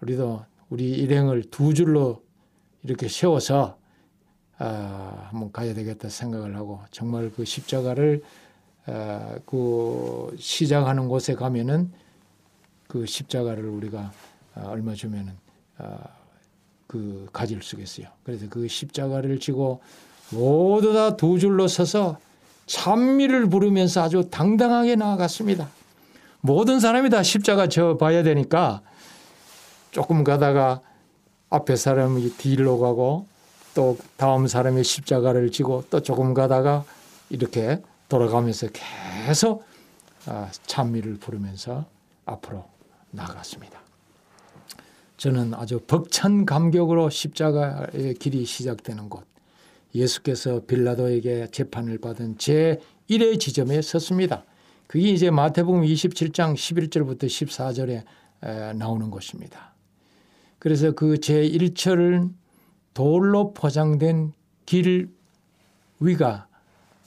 우리도 0.01 0.45
우리 0.71 0.91
일행을 0.91 1.45
두 1.51 1.75
줄로 1.75 2.23
이렇게 2.83 3.09
세워서 3.09 3.79
아, 4.59 5.29
한번 5.31 5.51
가야 5.51 5.75
되겠다 5.75 6.09
생각을 6.09 6.57
하고 6.57 6.81
정말 6.91 7.33
그 7.35 7.45
십자가를 7.45 8.23
아, 8.87 9.39
그 9.45 10.35
시작하는 10.39 11.09
곳에 11.09 11.35
가면은 11.35 11.93
그 12.89 13.07
십자가를 13.07 13.65
우리가 13.65 14.13
아, 14.55 14.67
얼마 14.67 14.95
주면은 14.95 15.33
아, 15.79 15.99
그 16.87 17.29
가지를 17.33 17.63
쓰겠어요. 17.63 18.07
그래서 18.23 18.47
그 18.49 18.69
십자가를 18.69 19.41
지고 19.41 19.81
모두 20.31 20.93
다 20.93 21.17
두 21.17 21.39
줄로 21.39 21.69
서서 21.69 22.19
찬미를 22.67 23.49
부르면서 23.49 24.03
아주 24.03 24.29
당당하게 24.31 24.97
나아갔습니다. 24.97 25.69
모든 26.41 26.81
사람이 26.81 27.11
다 27.11 27.23
십자가 27.23 27.69
져 27.69 27.97
봐야 27.97 28.23
되니까 28.23 28.83
조금 29.91 30.25
가다가 30.25 30.81
앞에 31.51 31.77
사람이 31.77 32.37
뒤로 32.37 32.79
가고 32.79 33.27
또 33.75 33.97
다음 34.17 34.47
사람이 34.47 34.85
십자가를 34.85 35.51
지고 35.51 35.85
또 35.91 36.01
조금 36.01 36.35
가다가 36.35 36.85
이렇게 37.31 37.81
돌아가면서 38.09 38.69
계속 39.27 39.65
아, 40.27 40.51
찬미를 40.67 41.19
부르면서 41.19 41.85
앞으로 42.25 42.65
나갔습니다. 43.11 43.81
저는 45.17 45.55
아주 45.55 45.81
벅찬 45.87 46.47
감격으로 46.47 47.09
십자가의 47.09 48.15
길이 48.19 48.45
시작되는 48.45 49.09
곳 49.09 49.25
예수께서 49.95 50.61
빌라도에게 50.67 51.49
재판을 51.53 51.99
받은 51.99 52.37
제1의 52.37 53.39
지점에 53.39 53.83
섰습니다. 53.83 54.45
그게 54.87 55.11
이제 55.11 55.31
마태복음 55.31 55.83
27장 55.83 56.55
11절부터 56.55 57.25
14절에 57.25 58.77
나오는 58.77 59.11
것입니다. 59.11 59.75
그래서 60.59 60.93
그 60.93 61.15
제1절은 61.15 62.33
돌로 62.95 63.53
포장된 63.53 64.33
길 64.67 65.11
위가 66.01 66.47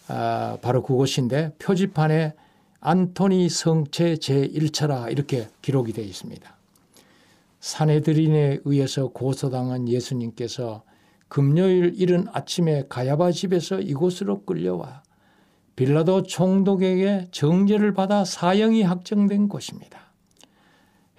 아, 0.07 0.57
바로 0.61 0.83
그곳인데 0.83 1.53
표지판에 1.57 2.33
안토니 2.79 3.49
성체 3.49 4.15
제1차라 4.15 5.11
이렇게 5.11 5.47
기록이 5.61 5.93
되어 5.93 6.05
있습니다. 6.05 6.55
사내들인에 7.59 8.59
의해서 8.65 9.07
고소당한 9.07 9.89
예수님께서 9.89 10.83
금요일 11.27 11.93
이른 11.95 12.27
아침에 12.31 12.85
가야바 12.87 13.31
집에서 13.31 13.79
이곳으로 13.79 14.43
끌려와 14.43 15.03
빌라도 15.75 16.23
총독에게 16.23 17.27
정죄를 17.31 17.93
받아 17.93 18.23
사형이 18.23 18.83
확정된 18.83 19.49
곳입니다. 19.49 20.13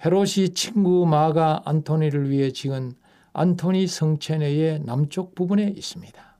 헤롯이 0.03 0.49
친구 0.53 1.05
마가 1.05 1.61
안토니를 1.65 2.29
위해 2.29 2.51
지은 2.51 2.93
안토니 3.33 3.85
성체 3.85 4.37
내의 4.37 4.79
남쪽 4.83 5.35
부분에 5.35 5.71
있습니다. 5.75 6.37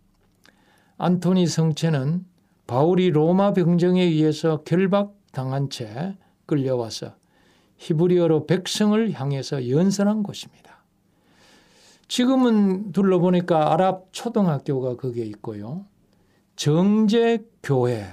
안토니 0.97 1.45
성체는 1.45 2.25
바울이 2.65 3.11
로마 3.11 3.53
병정에 3.53 4.01
의해서 4.01 4.63
결박당한 4.63 5.69
채 5.69 6.15
끌려와서 6.47 7.15
히브리어로 7.77 8.47
백성을 8.47 9.11
향해서 9.11 9.69
연설한 9.69 10.23
곳입니다. 10.23 10.76
지금은 12.07 12.91
둘러보니까 12.93 13.73
아랍 13.73 14.07
초등학교가 14.11 14.95
거기에 14.95 15.25
있고요. 15.25 15.85
정제교회, 16.55 18.05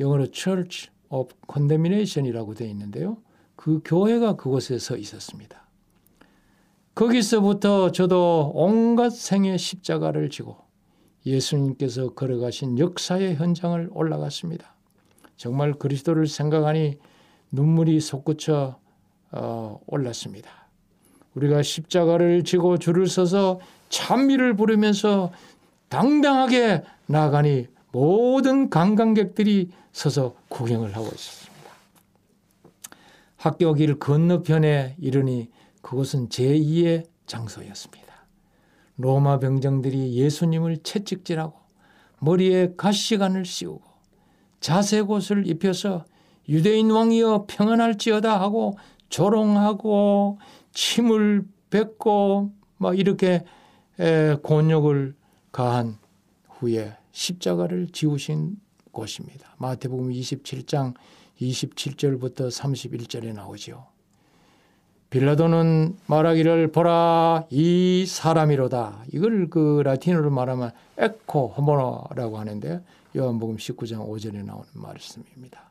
영어로 0.00 0.26
Church 0.32 0.90
of 1.08 1.34
Condemnation이라고 1.52 2.54
되어 2.54 2.68
있는데요. 2.68 3.18
그 3.56 3.80
교회가 3.84 4.36
그곳에 4.36 4.78
서 4.78 4.96
있었습니다. 4.96 5.64
거기서부터 6.94 7.92
저도 7.92 8.52
온갖 8.54 9.10
생의 9.10 9.58
십자가를 9.58 10.30
지고 10.30 10.56
예수님께서 11.26 12.14
걸어가신 12.14 12.78
역사의 12.78 13.36
현장을 13.36 13.88
올라갔습니다. 13.92 14.74
정말 15.36 15.72
그리스도를 15.72 16.26
생각하니 16.26 16.98
눈물이 17.50 18.00
솟구쳐 18.00 18.78
어, 19.32 19.80
올랐습니다. 19.86 20.63
우리가 21.34 21.62
십자가를 21.62 22.44
지고 22.44 22.78
줄을 22.78 23.06
서서 23.06 23.60
찬미를 23.88 24.54
부르면서 24.54 25.32
당당하게 25.88 26.82
나가니 27.06 27.66
모든 27.92 28.70
관광객들이 28.70 29.70
서서 29.92 30.34
구경을 30.48 30.96
하고 30.96 31.06
있었습니다. 31.06 31.54
학교 33.36 33.74
길 33.74 33.98
건너편에 33.98 34.96
이르니 34.98 35.50
그곳은 35.82 36.28
제2의 36.28 37.06
장소였습니다. 37.26 38.04
로마 38.96 39.38
병정들이 39.38 40.14
예수님을 40.14 40.78
채찍질하고 40.78 41.54
머리에 42.20 42.74
가시관을 42.76 43.44
씌우고 43.44 43.82
자색옷을 44.60 45.46
입혀서 45.46 46.04
유대인 46.48 46.90
왕이여 46.90 47.46
평안할지어다 47.48 48.40
하고 48.40 48.78
조롱하고 49.08 50.38
침을 50.74 51.44
뱉고 51.70 52.52
막 52.76 52.98
이렇게 52.98 53.44
곤욕을 54.42 55.14
가한 55.50 55.98
후에 56.48 56.96
십자가를 57.12 57.88
지우신 57.92 58.56
곳입니다. 58.92 59.54
마태복음 59.58 60.10
27장 60.10 60.94
27절부터 61.40 62.48
31절에 62.48 63.32
나오죠. 63.32 63.86
빌라도는 65.10 65.96
말하기를 66.06 66.72
보라 66.72 67.46
이 67.50 68.04
사람이로다. 68.06 69.04
이걸 69.12 69.48
그 69.48 69.82
라틴어로 69.84 70.30
말하면 70.30 70.72
에코 70.98 71.48
호모노라고 71.48 72.38
하는데 72.38 72.82
요한복음 73.16 73.56
19장 73.56 74.08
5절에 74.08 74.44
나오는 74.44 74.66
말씀입니다. 74.72 75.70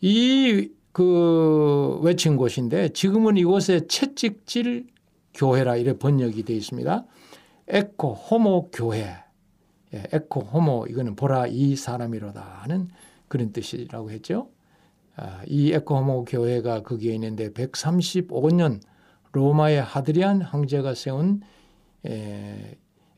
이 0.00 0.70
그 0.96 1.98
외친 2.00 2.38
곳인데 2.38 2.88
지금은 2.88 3.36
이곳에 3.36 3.86
채찍질 3.86 4.86
교회라 5.34 5.76
이래 5.76 5.92
번역이 5.98 6.44
되어 6.44 6.56
있습니다. 6.56 7.04
Ecce 7.68 8.14
Homo 8.14 8.70
교회. 8.72 9.14
예, 9.92 10.04
Ecce 10.10 10.40
Homo 10.40 10.86
이거는 10.88 11.14
보라 11.14 11.48
이 11.48 11.76
사람이로다 11.76 12.40
하는 12.62 12.88
그런 13.28 13.52
뜻이라고 13.52 14.10
했죠. 14.10 14.48
아, 15.16 15.42
이 15.46 15.70
Ecce 15.70 15.98
Homo 15.98 16.24
교회가 16.24 16.82
거기에 16.82 17.12
있는데 17.16 17.50
135년 17.50 18.80
로마의 19.32 19.82
하드리안 19.82 20.40
황제가 20.40 20.94
세운 20.94 21.42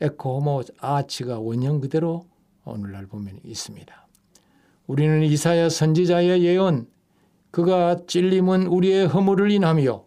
Ecce 0.01 0.32
Homo 0.32 0.63
아치가 0.79 1.39
원형 1.39 1.81
그대로 1.81 2.27
오늘날 2.65 3.07
보면 3.07 3.39
있습니다. 3.45 4.09
우리는 4.89 5.23
이사야 5.23 5.69
선지자의 5.69 6.43
예언 6.43 6.89
그가 7.59 7.97
찔림은 8.07 8.69
우리의 8.69 9.09
허물을 9.09 9.51
인하며 9.51 10.05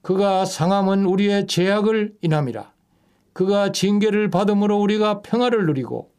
그가 0.00 0.46
상함은 0.46 1.04
우리의 1.04 1.46
죄악을 1.46 2.14
인함이라. 2.22 2.72
그가 3.34 3.72
징계를 3.72 4.30
받음으로 4.30 4.80
우리가 4.80 5.20
평화를 5.20 5.66
누리고 5.66 6.14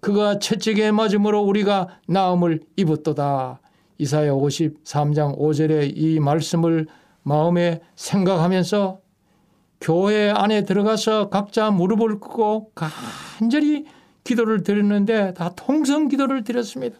그가 0.00 0.40
채찍에 0.40 0.90
맞음으로 0.90 1.42
우리가 1.42 2.00
나음을 2.08 2.58
입었도다. 2.74 3.60
이사야 3.98 4.32
53장 4.32 5.38
5절의 5.38 5.92
이 5.94 6.18
말씀을 6.18 6.88
마음에 7.22 7.80
생각하면서 7.94 8.98
교회 9.80 10.28
안에 10.28 10.64
들어가서 10.64 11.28
각자 11.28 11.70
무릎을 11.70 12.18
꿇고 12.18 12.72
간절히 12.74 13.84
기도를 14.24 14.64
드렸는데 14.64 15.34
다 15.34 15.52
통성 15.54 16.08
기도를 16.08 16.42
드렸습니다. 16.42 16.98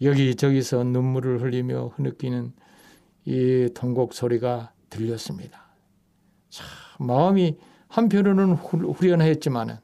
여기저기서 0.00 0.84
눈물을 0.84 1.42
흘리며 1.42 1.92
흐느끼는 1.96 2.52
이 3.24 3.68
통곡 3.74 4.12
소리가 4.12 4.72
들렸습니다. 4.90 5.64
참 6.50 6.66
마음이 6.98 7.56
한편으로는 7.88 8.54
후련했지만 8.54 9.78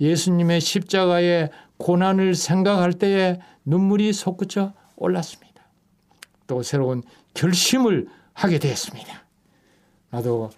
예수님의 0.00 0.60
십자가의 0.60 1.50
고난을 1.78 2.34
생각할 2.34 2.92
때에 2.92 3.40
눈물이 3.64 4.12
솟구쳐 4.12 4.74
올랐습니다. 4.96 5.62
또 6.46 6.62
새로운 6.62 7.02
결심을 7.34 8.08
하게 8.32 8.58
되었습니다. 8.58 9.26
나도 10.10 10.50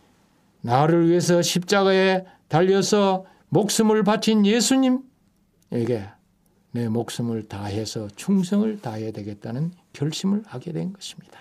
나를 0.61 1.09
위해서 1.09 1.43
십자가에 1.43 2.25
달려서 2.49 3.25
목숨을 3.49 4.05
바친 4.05 4.45
예수님에게 4.47 6.09
내 6.73 6.89
목숨을 6.89 7.49
다해서 7.49 8.09
충성을 8.17 8.81
다해야 8.81 9.11
되겠다는 9.11 9.73
결심을 9.93 10.43
하게 10.47 10.73
된 10.73 10.93
것입니다. 10.93 11.41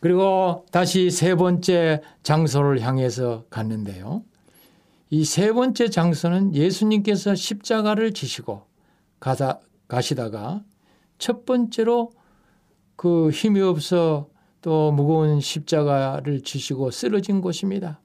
그리고 0.00 0.64
다시 0.72 1.10
세 1.10 1.34
번째 1.34 2.00
장소를 2.22 2.80
향해서 2.80 3.44
갔는데요. 3.50 4.22
이 5.10 5.24
세 5.24 5.52
번째 5.52 5.88
장소는 5.88 6.54
예수님께서 6.54 7.34
십자가를 7.34 8.12
지시고 8.12 8.62
가다, 9.18 9.60
가시다가 9.88 10.62
첫 11.18 11.44
번째로 11.44 12.12
그 12.94 13.30
힘이 13.30 13.60
없어 13.60 14.28
또 14.62 14.92
무거운 14.92 15.40
십자가를 15.40 16.42
지시고 16.42 16.90
쓰러진 16.90 17.40
곳입니다. 17.40 18.00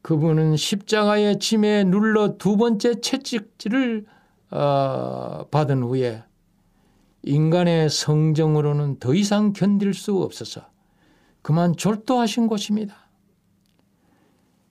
그분은 0.00 0.56
십자가의 0.56 1.38
짐에 1.38 1.84
눌러 1.84 2.36
두 2.38 2.56
번째 2.56 3.00
채찍질을 3.00 4.06
어, 4.06 4.13
받은 4.54 5.82
후에 5.82 6.22
인간의 7.22 7.90
성정으로는 7.90 8.98
더 8.98 9.14
이상 9.14 9.52
견딜 9.52 9.94
수 9.94 10.22
없어서 10.22 10.62
그만 11.42 11.76
졸도하신 11.76 12.46
곳입니다. 12.46 13.08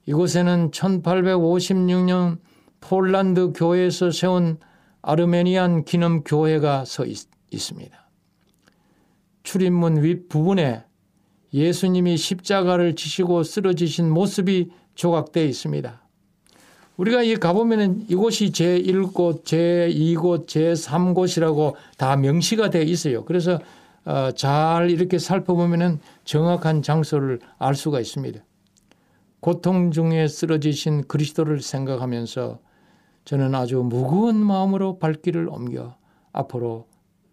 이곳에는 0.06 0.70
1856년 0.70 2.38
폴란드 2.80 3.52
교회에서 3.54 4.10
세운 4.10 4.58
아르메니안 5.02 5.84
기념 5.84 6.22
교회가 6.24 6.84
서 6.84 7.04
있, 7.04 7.28
습니다 7.56 8.08
출입문 9.42 10.02
윗부분에 10.02 10.84
예수님이 11.52 12.16
십자가를 12.16 12.96
지시고 12.96 13.44
쓰러지신 13.44 14.10
모습이 14.10 14.70
조각되어 14.94 15.44
있습니다. 15.44 16.03
우리가 16.96 17.22
이 17.22 17.34
가보면은 17.34 18.06
이곳이 18.08 18.52
제1곳, 18.52 19.44
제2곳, 19.44 20.46
제3곳이라고 20.46 21.74
다 21.98 22.16
명시가 22.16 22.70
되어 22.70 22.82
있어요. 22.82 23.24
그래서 23.24 23.58
어, 24.04 24.30
잘 24.32 24.90
이렇게 24.90 25.18
살펴보면은 25.18 25.98
정확한 26.24 26.82
장소를 26.82 27.40
알 27.58 27.74
수가 27.74 28.00
있습니다. 28.00 28.40
고통 29.40 29.90
중에 29.90 30.28
쓰러지신 30.28 31.08
그리스도를 31.08 31.60
생각하면서 31.60 32.60
저는 33.24 33.54
아주 33.54 33.78
무거운 33.78 34.36
마음으로 34.36 34.98
발길을 34.98 35.48
옮겨 35.48 35.96
앞으로 36.32 36.86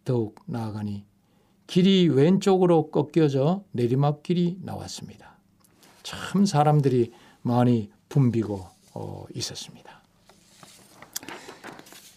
더욱 0.06 0.36
나아가니 0.46 1.06
길이 1.68 2.08
왼쪽으로 2.10 2.90
꺾여져 2.90 3.64
내리막길이 3.72 4.60
나왔습니다. 4.62 5.38
참 6.04 6.46
사람들이 6.46 7.12
많이 7.44 7.90
붐비고 8.10 8.56
어, 8.56 8.72
있었습니다. 9.36 10.02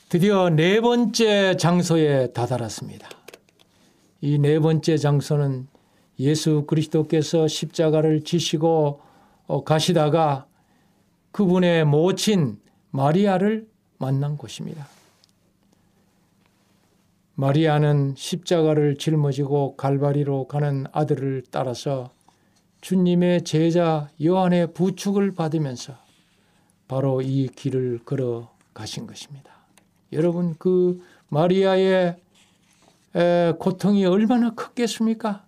드디어 0.08 0.48
네 0.50 0.80
번째 0.80 1.56
장소에 1.56 2.32
다다랐습니다. 2.32 3.08
이 4.20 4.38
네 4.38 4.58
번째 4.58 4.96
장소는 4.96 5.68
예수 6.20 6.64
그리스도께서 6.66 7.46
십자가를 7.48 8.22
지시고 8.24 9.00
어, 9.46 9.64
가시다가 9.64 10.46
그분의 11.32 11.84
모친 11.84 12.58
마리아를 12.90 13.66
만난 13.98 14.36
곳입니다. 14.38 14.86
마리아는 17.34 18.14
십자가를 18.16 18.96
짊어지고 18.96 19.76
갈바리로 19.76 20.46
가는 20.46 20.86
아들을 20.92 21.42
따라서 21.50 22.10
주님의 22.80 23.42
제자 23.42 24.08
요한의 24.24 24.72
부축을 24.72 25.34
받으면서 25.34 26.03
바로 26.88 27.22
이 27.22 27.48
길을 27.48 28.00
걸어 28.04 28.54
가신 28.72 29.06
것입니다. 29.06 29.52
여러분 30.12 30.54
그 30.58 31.00
마리아의 31.28 32.16
고통이 33.58 34.04
얼마나 34.06 34.50
컸겠습니까? 34.54 35.44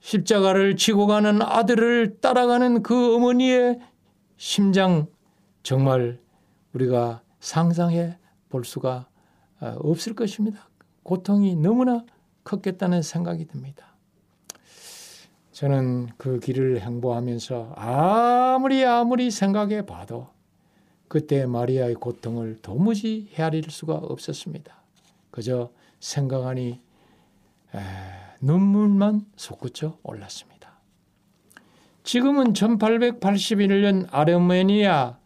십자가를 0.00 0.76
지고 0.76 1.06
가는 1.06 1.42
아들을 1.42 2.20
따라가는 2.20 2.82
그 2.82 3.16
어머니의 3.16 3.80
심장 4.36 5.08
정말 5.64 6.20
우리가 6.72 7.22
상상해 7.40 8.16
볼 8.48 8.64
수가 8.64 9.08
어, 9.60 9.76
없을 9.80 10.14
것입니다. 10.14 10.68
고통이 11.02 11.56
너무나 11.56 12.04
컸겠다는 12.44 13.02
생각이 13.02 13.46
듭니다. 13.46 13.85
저는 15.56 16.08
그 16.18 16.38
길을 16.38 16.82
행보하면서 16.82 17.72
아무리 17.76 18.84
아무리 18.84 19.30
생각해 19.30 19.86
봐도 19.86 20.28
그때 21.08 21.46
마리아의 21.46 21.94
고통을 21.94 22.58
도무지 22.60 23.30
헤아릴 23.32 23.70
수가 23.70 23.94
없었습니다. 23.94 24.76
그저 25.30 25.70
생각하니 25.98 26.82
에, 27.74 27.78
눈물만 28.42 29.24
솟구쳐 29.36 29.96
올랐습니다. 30.02 30.72
지금은 32.02 32.52
1881년 32.52 34.08
아르메니아 34.10 35.18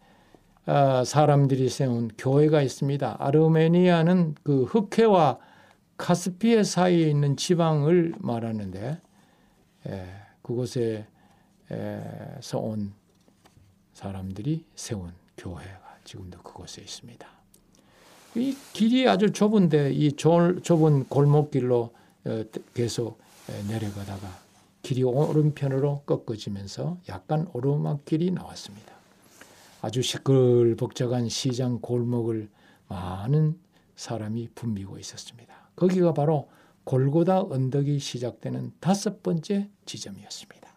어, 0.65 1.03
사람들이 1.03 1.67
세운 1.67 2.07
교회가 2.17 2.61
있습니다. 2.61 3.17
아르메니아는 3.19 4.35
그 4.43 4.63
흑해와 4.63 5.39
카스피해 5.97 6.63
사이에 6.63 7.09
있는 7.09 7.35
지방을 7.35 8.13
말하는데 8.19 9.01
그곳에서 10.41 11.05
온 12.55 12.93
사람들이 13.93 14.65
세운 14.75 15.11
교회가 15.37 15.97
지금도 16.03 16.41
그곳에 16.41 16.81
있습니다. 16.81 17.27
이 18.35 18.55
길이 18.73 19.07
아주 19.07 19.31
좁은데 19.31 19.91
이 19.91 20.13
좁은 20.13 21.05
골목길로 21.05 21.93
어, 22.23 22.43
계속 22.73 23.19
내려가다가 23.67 24.39
길이 24.83 25.03
오른편으로 25.03 26.03
꺾어지면서 26.05 26.97
약간 27.09 27.47
오르막길이 27.53 28.31
나왔습니다. 28.31 28.93
아주 29.81 30.01
시끌벅적한 30.01 31.29
시장 31.29 31.79
골목을 31.81 32.49
많은 32.87 33.57
사람이 33.95 34.49
붐비고 34.55 34.97
있었습니다. 34.99 35.53
거기가 35.75 36.13
바로 36.13 36.49
골고다 36.91 37.43
언덕이 37.43 37.99
시작되는 37.99 38.73
다섯 38.81 39.23
번째 39.23 39.69
지점이었습니다. 39.85 40.69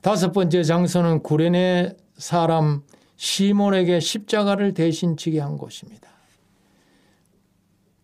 다섯 0.00 0.30
번째 0.30 0.62
장소는 0.62 1.24
구레네 1.24 1.96
사람 2.18 2.84
시몬에게 3.16 3.98
십자가를 3.98 4.72
대신 4.72 5.16
지게 5.16 5.40
한 5.40 5.56
곳입니다. 5.56 6.08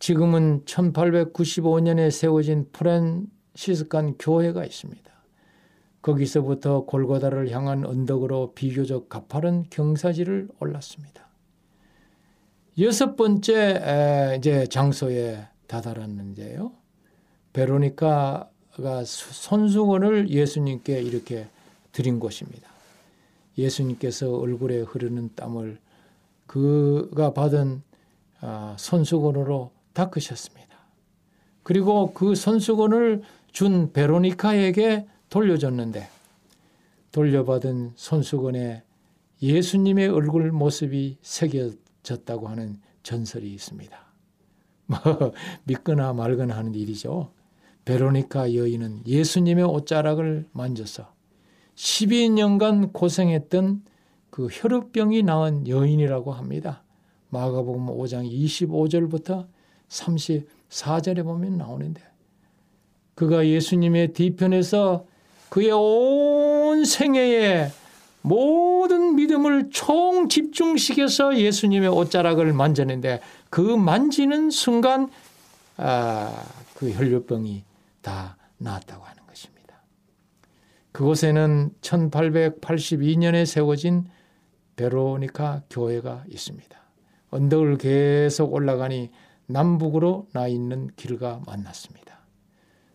지금은 0.00 0.64
1895년에 0.64 2.10
세워진 2.10 2.66
프란시스칸 2.72 4.16
교회가 4.18 4.64
있습니다. 4.64 5.08
거기서부터 6.02 6.84
골고다를 6.84 7.52
향한 7.52 7.86
언덕으로 7.86 8.54
비교적 8.54 9.08
가파른 9.08 9.66
경사지를 9.70 10.48
올랐습니다. 10.58 11.28
여섯 12.80 13.14
번째 13.14 14.34
이제 14.36 14.66
장소에 14.66 15.46
다다랐는데요. 15.70 16.72
베로니카가 17.52 19.04
손수건을 19.04 20.28
예수님께 20.28 21.00
이렇게 21.00 21.46
드린 21.92 22.18
곳입니다. 22.18 22.68
예수님께서 23.56 24.36
얼굴에 24.36 24.80
흐르는 24.80 25.30
땀을 25.36 25.78
그가 26.46 27.32
받은 27.32 27.82
아, 28.40 28.74
손수건으로 28.78 29.70
닦으셨습니다. 29.92 30.76
그리고 31.62 32.12
그 32.14 32.34
손수건을 32.34 33.22
준 33.52 33.92
베로니카에게 33.92 35.06
돌려줬는데 35.28 36.08
돌려받은 37.12 37.92
손수건에 37.94 38.82
예수님의 39.42 40.08
얼굴 40.08 40.50
모습이 40.50 41.18
새겨졌다고 41.22 42.48
하는 42.48 42.80
전설이 43.02 43.52
있습니다. 43.52 44.09
뭐 44.90 45.32
믿거나 45.64 46.12
말거나 46.12 46.56
하는 46.56 46.74
일이죠. 46.74 47.30
베로니카 47.84 48.54
여인은 48.54 49.02
예수님의 49.06 49.64
옷자락을 49.64 50.46
만져서 50.52 51.12
12년간 51.76 52.92
고생했던 52.92 53.82
그 54.30 54.48
혈압병이 54.50 55.22
나은 55.22 55.68
여인이라고 55.68 56.32
합니다. 56.32 56.82
마가복음 57.30 57.86
5장 57.86 58.30
25절부터 58.30 59.46
34절에 59.88 61.24
보면 61.24 61.56
나오는데 61.56 62.02
그가 63.14 63.46
예수님의 63.46 64.12
뒤편에서 64.12 65.06
그의 65.48 65.70
온 65.72 66.84
생애에 66.84 67.70
모 68.22 68.69
든 69.30 69.40
믿음을 69.40 69.70
총 69.70 70.28
집중시켜서 70.28 71.38
예수님의 71.38 71.88
옷자락을 71.88 72.52
만졌는데 72.52 73.20
그 73.48 73.60
만지는 73.60 74.50
순간 74.50 75.08
아, 75.76 76.44
그 76.74 76.90
혈류병이 76.90 77.64
다 78.02 78.36
나았다고 78.58 79.04
하는 79.04 79.22
것입니다. 79.26 79.82
그곳에는 80.92 81.70
1882년에 81.80 83.46
세워진 83.46 84.06
베로니카 84.74 85.62
교회가 85.70 86.24
있습니다. 86.28 86.80
언덕을 87.30 87.78
계속 87.78 88.52
올라가니 88.52 89.10
남북으로 89.46 90.26
나 90.32 90.48
있는 90.48 90.90
길과 90.96 91.42
만났습니다. 91.46 92.18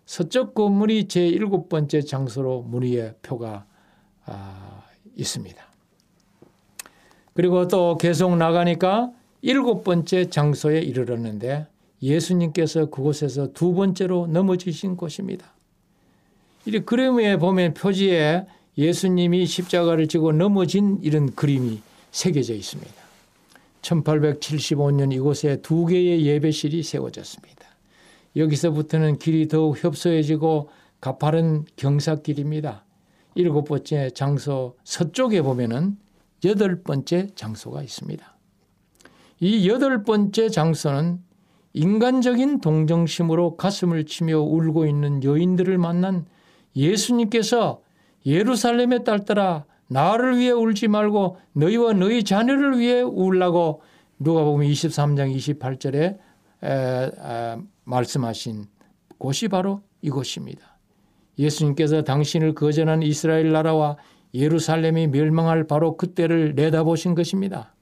서쪽 0.05 0.53
건물이 0.53 1.07
제 1.07 1.25
일곱 1.25 1.69
번째 1.69 2.01
장소로 2.01 2.63
문의의 2.63 3.15
표가 3.21 3.65
아, 4.25 4.83
있습니다. 5.15 5.64
그리고 7.35 7.67
또 7.67 7.97
계속 7.97 8.35
나가니까 8.37 9.11
일곱 9.41 9.83
번째 9.83 10.29
장소에 10.29 10.79
이르렀는데 10.79 11.67
예수님께서 12.01 12.85
그곳에서 12.89 13.51
두 13.51 13.73
번째로 13.73 14.27
넘어지신 14.27 14.95
곳입니다. 14.95 15.53
이 16.65 16.79
그림에 16.79 17.37
보면 17.37 17.73
표지에 17.73 18.45
예수님이 18.77 19.45
십자가를 19.45 20.07
지고 20.07 20.31
넘어진 20.31 20.97
이런 21.01 21.35
그림이 21.35 21.81
새겨져 22.11 22.53
있습니다. 22.53 22.93
1875년 23.81 25.13
이곳에 25.13 25.57
두 25.61 25.85
개의 25.85 26.25
예배실이 26.25 26.83
세워졌습니다. 26.83 27.65
여기서부터는 28.35 29.19
길이 29.19 29.47
더욱 29.47 29.83
협소해지고 29.83 30.69
가파른 31.01 31.65
경사길입니다. 31.75 32.83
일곱 33.35 33.65
번째 33.65 34.09
장소 34.11 34.75
서쪽에 34.85 35.41
보면은 35.41 35.97
여덟 36.45 36.83
번째 36.83 37.27
장소가 37.35 37.81
있습니다. 37.81 38.37
이 39.39 39.69
여덟 39.69 40.03
번째 40.03 40.49
장소는 40.49 41.19
인간적인 41.73 42.61
동정심으로 42.61 43.57
가슴을 43.57 44.05
치며 44.05 44.39
울고 44.39 44.85
있는 44.85 45.23
여인들을 45.23 45.77
만난 45.77 46.25
예수님께서 46.75 47.81
예루살렘의 48.25 49.03
딸들아 49.03 49.65
나를 49.87 50.37
위해 50.37 50.51
울지 50.51 50.87
말고 50.87 51.37
너희와 51.53 51.93
너희 51.93 52.23
자녀를 52.23 52.79
위해 52.79 53.01
울라고 53.01 53.81
누가 54.19 54.43
보면 54.43 54.67
23장 54.69 55.35
28절에 55.35 56.17
에, 56.63 56.67
에, 56.67 57.57
말씀하신 57.83 58.65
곳이 59.17 59.47
바로 59.47 59.81
이곳입니다. 60.01 60.77
예수님께서 61.37 62.03
당신을 62.03 62.55
거절한 62.55 63.03
이스라엘 63.03 63.51
나라와 63.51 63.97
예루살렘이 64.35 65.07
멸망할 65.07 65.65
바로 65.65 65.97
그때를 65.97 66.55
내다보신 66.55 67.15
것입니다. 67.15 67.73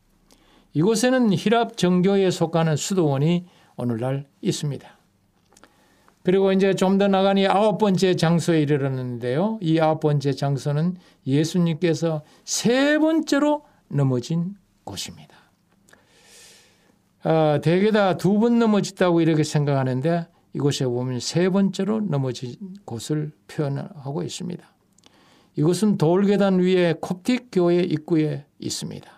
이곳에는 0.73 1.33
히랍 1.33 1.77
정교에 1.77 2.29
속하는 2.31 2.75
수도원이 2.75 3.45
오늘날 3.75 4.27
있습니다. 4.41 4.87
그리고 6.23 6.51
이제 6.53 6.73
좀 6.73 6.97
더 6.97 7.07
나가니 7.07 7.47
아홉 7.47 7.77
번째 7.79 8.15
장소에 8.15 8.61
이르렀는데요. 8.61 9.59
이 9.61 9.79
아홉 9.79 9.99
번째 9.99 10.31
장소는 10.31 10.95
예수님께서 11.27 12.23
세 12.45 12.97
번째로 12.97 13.65
넘어진 13.89 14.55
곳입니다. 14.85 15.35
아, 17.23 17.59
대개 17.61 17.91
다 17.91 18.15
두 18.17 18.39
번 18.39 18.59
넘어졌다고 18.59 19.21
이렇게 19.21 19.43
생각하는데 19.43 20.27
이곳에 20.53 20.85
보면 20.85 21.19
세 21.19 21.49
번째로 21.49 22.01
넘어진 22.01 22.55
곳을 22.85 23.31
표현하고 23.47 24.23
있습니다. 24.23 24.72
이곳은 25.55 25.97
돌계단 25.97 26.59
위에 26.59 26.95
콥틱 26.99 27.49
교회 27.51 27.81
입구에 27.81 28.45
있습니다. 28.59 29.11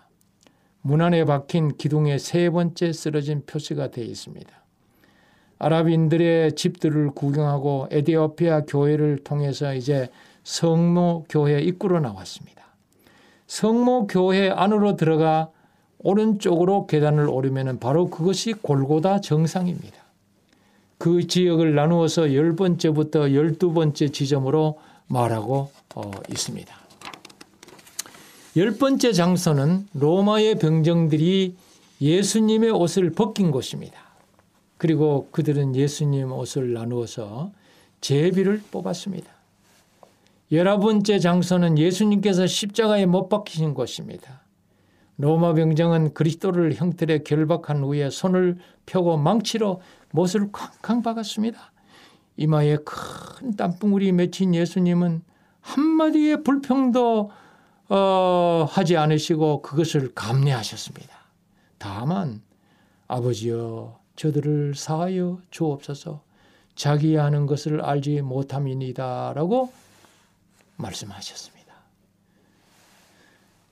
문 0.82 1.00
안에 1.00 1.24
박힌 1.24 1.76
기둥에 1.76 2.18
세 2.18 2.50
번째 2.50 2.92
쓰러진 2.92 3.42
표시가 3.46 3.90
되어 3.90 4.04
있습니다. 4.04 4.50
아랍인들의 5.58 6.54
집들을 6.54 7.12
구경하고 7.12 7.88
에디오피아 7.90 8.62
교회를 8.66 9.18
통해서 9.24 9.74
이제 9.74 10.10
성모 10.44 11.24
교회 11.28 11.60
입구로 11.60 12.00
나왔습니다. 12.00 12.62
성모 13.46 14.06
교회 14.08 14.50
안으로 14.50 14.96
들어가 14.96 15.50
오른쪽으로 15.98 16.86
계단을 16.86 17.28
오르면 17.28 17.78
바로 17.80 18.10
그것이 18.10 18.52
골고다 18.52 19.22
정상입니다. 19.22 19.96
그 20.98 21.26
지역을 21.26 21.74
나누어서 21.74 22.34
열 22.34 22.54
번째부터 22.54 23.32
열두 23.32 23.72
번째 23.72 24.08
지점으로 24.08 24.78
말하고 25.08 25.70
어, 25.94 26.10
있습니다. 26.30 26.74
열 28.56 28.78
번째 28.78 29.12
장소는 29.12 29.88
로마의 29.92 30.58
병정들이 30.58 31.56
예수님의 32.00 32.70
옷을 32.70 33.10
벗긴 33.10 33.50
곳입니다. 33.50 33.98
그리고 34.78 35.28
그들은 35.30 35.74
예수님 35.74 36.32
옷을 36.32 36.72
나누어서 36.72 37.50
제비를 38.00 38.62
뽑았습니다. 38.70 39.30
열아 40.52 40.78
번째 40.78 41.18
장소는 41.18 41.78
예수님께서 41.78 42.46
십자가에 42.46 43.06
못 43.06 43.28
박히신 43.28 43.74
곳입니다. 43.74 44.42
로마 45.18 45.54
병정은 45.54 46.14
그리스도를 46.14 46.74
형틀에 46.74 47.24
결박한 47.24 47.82
후에 47.82 48.10
손을 48.10 48.58
펴고 48.84 49.16
망치로 49.16 49.80
못을 50.10 50.50
쾅쾅 50.52 51.02
박았습니다. 51.02 51.72
이마에 52.36 52.78
큰 52.84 53.56
땀방울이 53.56 54.12
맺힌 54.12 54.54
예수님은 54.54 55.22
한마디의 55.60 56.42
불평도 56.44 57.30
어, 57.88 58.66
하지 58.68 58.96
않으시고 58.96 59.62
그것을 59.62 60.12
감내하셨습니다. 60.14 61.14
다만 61.78 62.42
아버지여 63.08 63.98
저들을 64.16 64.74
사하여 64.74 65.38
주옵소서 65.50 66.22
자기 66.74 67.16
하는 67.16 67.46
것을 67.46 67.80
알지 67.80 68.22
못함이니다라고 68.22 69.72
말씀하셨습니다. 70.76 71.56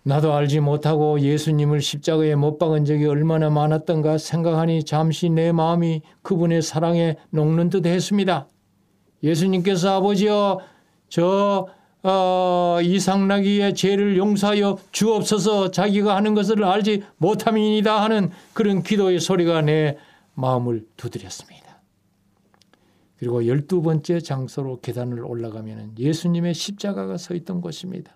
나도 0.04 0.34
알지 0.34 0.60
못하고 0.60 1.18
예수님을 1.20 1.80
십자가에 1.80 2.34
못 2.34 2.58
박은 2.58 2.84
적이 2.84 3.06
얼마나 3.06 3.50
많았던가 3.50 4.18
생각하니 4.18 4.84
잠시 4.84 5.30
내 5.30 5.50
마음이 5.50 6.02
그분의 6.22 6.62
사랑에 6.62 7.16
녹는 7.30 7.70
듯 7.70 7.86
했습니다. 7.86 8.46
예수님께서 9.24 9.96
아버지여 9.96 10.60
저 11.08 11.68
어, 12.02 12.78
이상나기의 12.82 13.74
죄를 13.74 14.18
용서하여 14.18 14.78
주옵소서 14.92 15.70
자기가 15.70 16.14
하는 16.14 16.34
것을 16.34 16.62
알지 16.62 17.02
못함이니다 17.16 18.02
하는 18.02 18.30
그런 18.52 18.82
기도의 18.82 19.20
소리가 19.20 19.62
내 19.62 19.96
마음을 20.34 20.86
두드렸습니다. 20.98 21.80
그리고 23.18 23.46
열두 23.46 23.80
번째 23.80 24.20
장소로 24.20 24.80
계단을 24.80 25.24
올라가면 25.24 25.94
예수님의 25.98 26.52
십자가가 26.52 27.16
서 27.16 27.34
있던 27.34 27.62
곳입니다. 27.62 28.14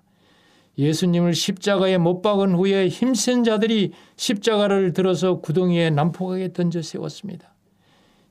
예수님을 0.77 1.35
십자가에 1.35 1.97
못 1.97 2.21
박은 2.21 2.55
후에 2.55 2.89
힘센 2.89 3.43
자들이 3.43 3.93
십자가를 4.17 4.93
들어서 4.93 5.41
구덩이에 5.41 5.91
난폭하게 5.91 6.53
던져 6.53 6.83
세웠습니다. 6.83 7.55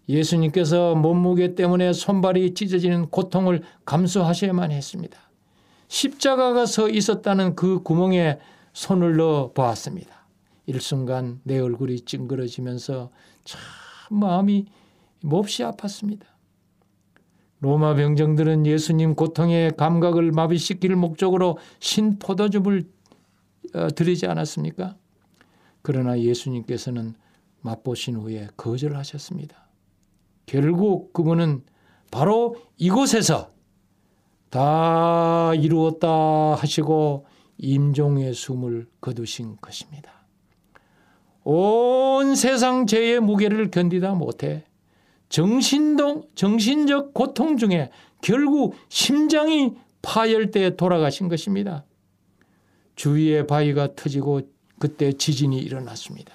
예수님께서 0.10 0.95
몸무게 0.95 1.55
때문에 1.55 1.93
손발이 1.93 2.53
찢어지는 2.53 3.10
고통을 3.10 3.62
감수하셔야만 3.86 4.72
했습니다. 4.72 5.20
십자가가 5.88 6.66
서 6.66 6.89
있었다는 6.89 7.55
그 7.55 7.82
구멍에 7.82 8.39
손을 8.74 9.18
넣어 9.18 9.51
보았습니다. 9.53 10.28
일순간 10.66 11.41
내 11.43 11.60
얼굴이 11.60 12.01
찡그러지면서 12.01 13.10
참 13.43 13.60
마음이 14.10 14.66
몹시 15.22 15.64
아팠습니다. 15.64 16.24
로마 17.60 17.95
병정들은 17.95 18.66
예수님 18.66 19.16
고통의 19.16 19.72
감각을 19.78 20.32
마비시킬 20.32 20.95
목적으로 20.95 21.58
신포도즙을 21.80 22.84
어, 23.74 23.88
드리지 23.95 24.28
않았습니까? 24.28 24.95
그러나 25.82 26.20
예수님께서는 26.20 27.16
맛보신 27.62 28.18
후에 28.18 28.47
거절하셨습니다. 28.55 29.66
결국 30.48 31.14
그분은 31.14 31.64
바로 32.10 32.56
이곳에서 32.78 33.52
다 34.50 35.54
이루었다 35.54 36.56
하시고 36.56 37.28
임종의 37.58 38.34
숨을 38.34 38.88
거두신 39.02 39.58
것입니다. 39.62 40.26
온 41.43 42.36
세상 42.36 42.88
죄의 42.88 43.20
무게를 43.20 43.72
견디다 43.72 44.14
못해 44.14 44.64
정신동, 45.30 46.24
정신적 46.34 47.14
고통 47.14 47.58
중에 47.58 47.91
결국 48.22 48.76
심장이 48.88 49.74
파열돼 50.02 50.78
돌아가신 50.78 51.28
것입니다. 51.28 51.84
주위의 52.95 53.48
바위가 53.48 53.95
터지고 53.95 54.41
그때 54.80 55.12
지진이 55.12 55.60
일어났습니다. 55.60 56.34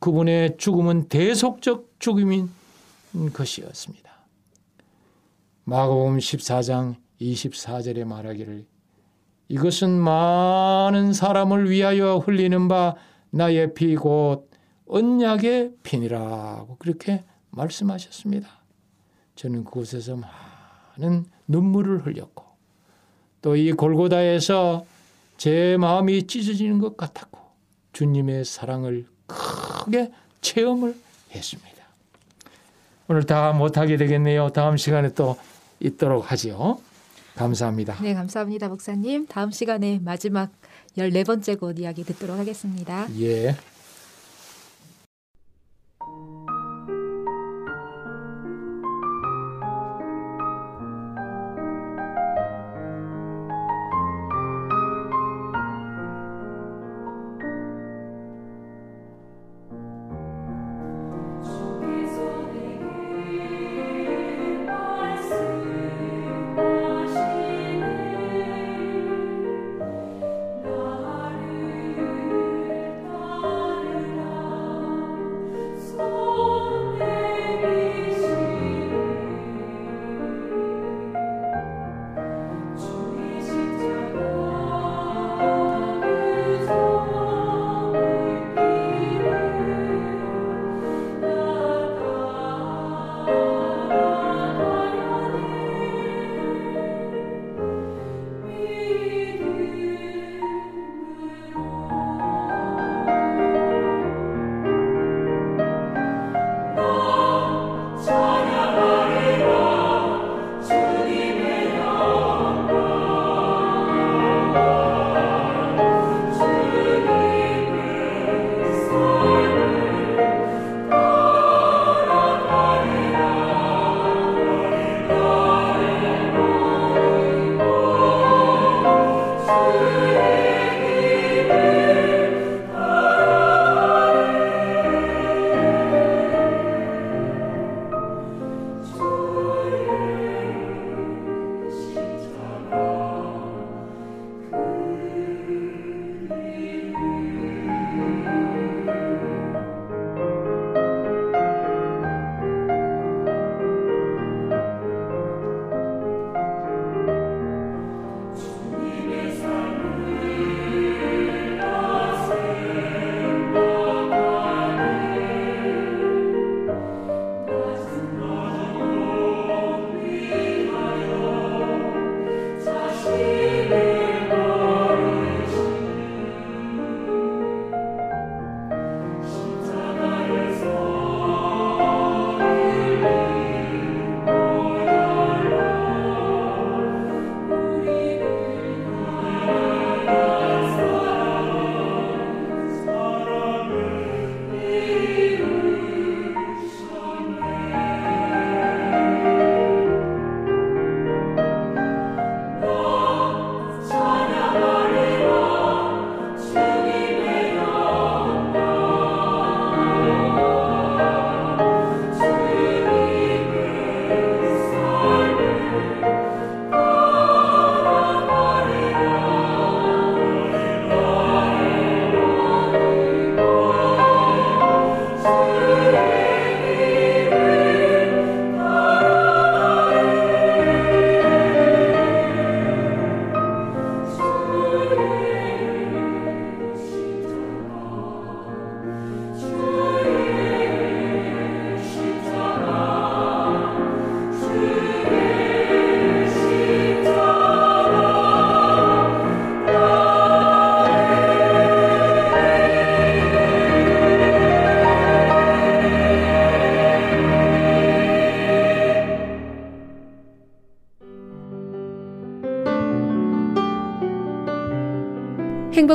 그분의 0.00 0.56
죽음은 0.56 1.08
대속적 1.08 1.92
죽음인 2.00 2.50
것이었습니다. 3.32 4.10
마가복음 5.64 6.18
14장 6.18 6.96
24절에 7.20 8.04
말하기를 8.04 8.66
이것은 9.48 9.90
많은 9.98 11.12
사람을 11.12 11.70
위하여 11.70 12.16
흘리는 12.18 12.68
바 12.68 12.94
나의 13.30 13.74
피 13.74 13.94
곧 13.94 14.50
언약의 14.86 15.76
피니라고 15.82 16.76
그렇게 16.78 17.24
말씀하셨습니다. 17.50 18.48
저는 19.36 19.64
그곳에서 19.64 20.16
많은 20.16 21.24
눈물을 21.48 22.06
흘렸고 22.06 22.44
또 23.42 23.56
이 23.56 23.72
골고다에서 23.72 24.84
제 25.36 25.76
마음이 25.78 26.26
찢어지는 26.26 26.78
것 26.78 26.96
같았고 26.96 27.38
주님의 27.92 28.44
사랑을 28.44 29.06
크게 29.26 30.12
체험을 30.40 30.94
했습니다. 31.34 31.71
오늘 33.12 33.24
다 33.24 33.52
못하게 33.52 33.98
되겠네요. 33.98 34.48
다음 34.54 34.78
시간에 34.78 35.12
또 35.12 35.36
있도록 35.80 36.32
하지요. 36.32 36.78
감사합니다. 37.36 37.98
네, 38.00 38.14
감사합니다, 38.14 38.68
목사님. 38.68 39.26
다음 39.26 39.50
시간에 39.50 40.00
마지막 40.02 40.50
14번째 40.96 41.60
곳 41.60 41.78
이야기 41.78 42.04
듣도록 42.04 42.38
하겠습니다. 42.38 43.06
예. 43.20 43.54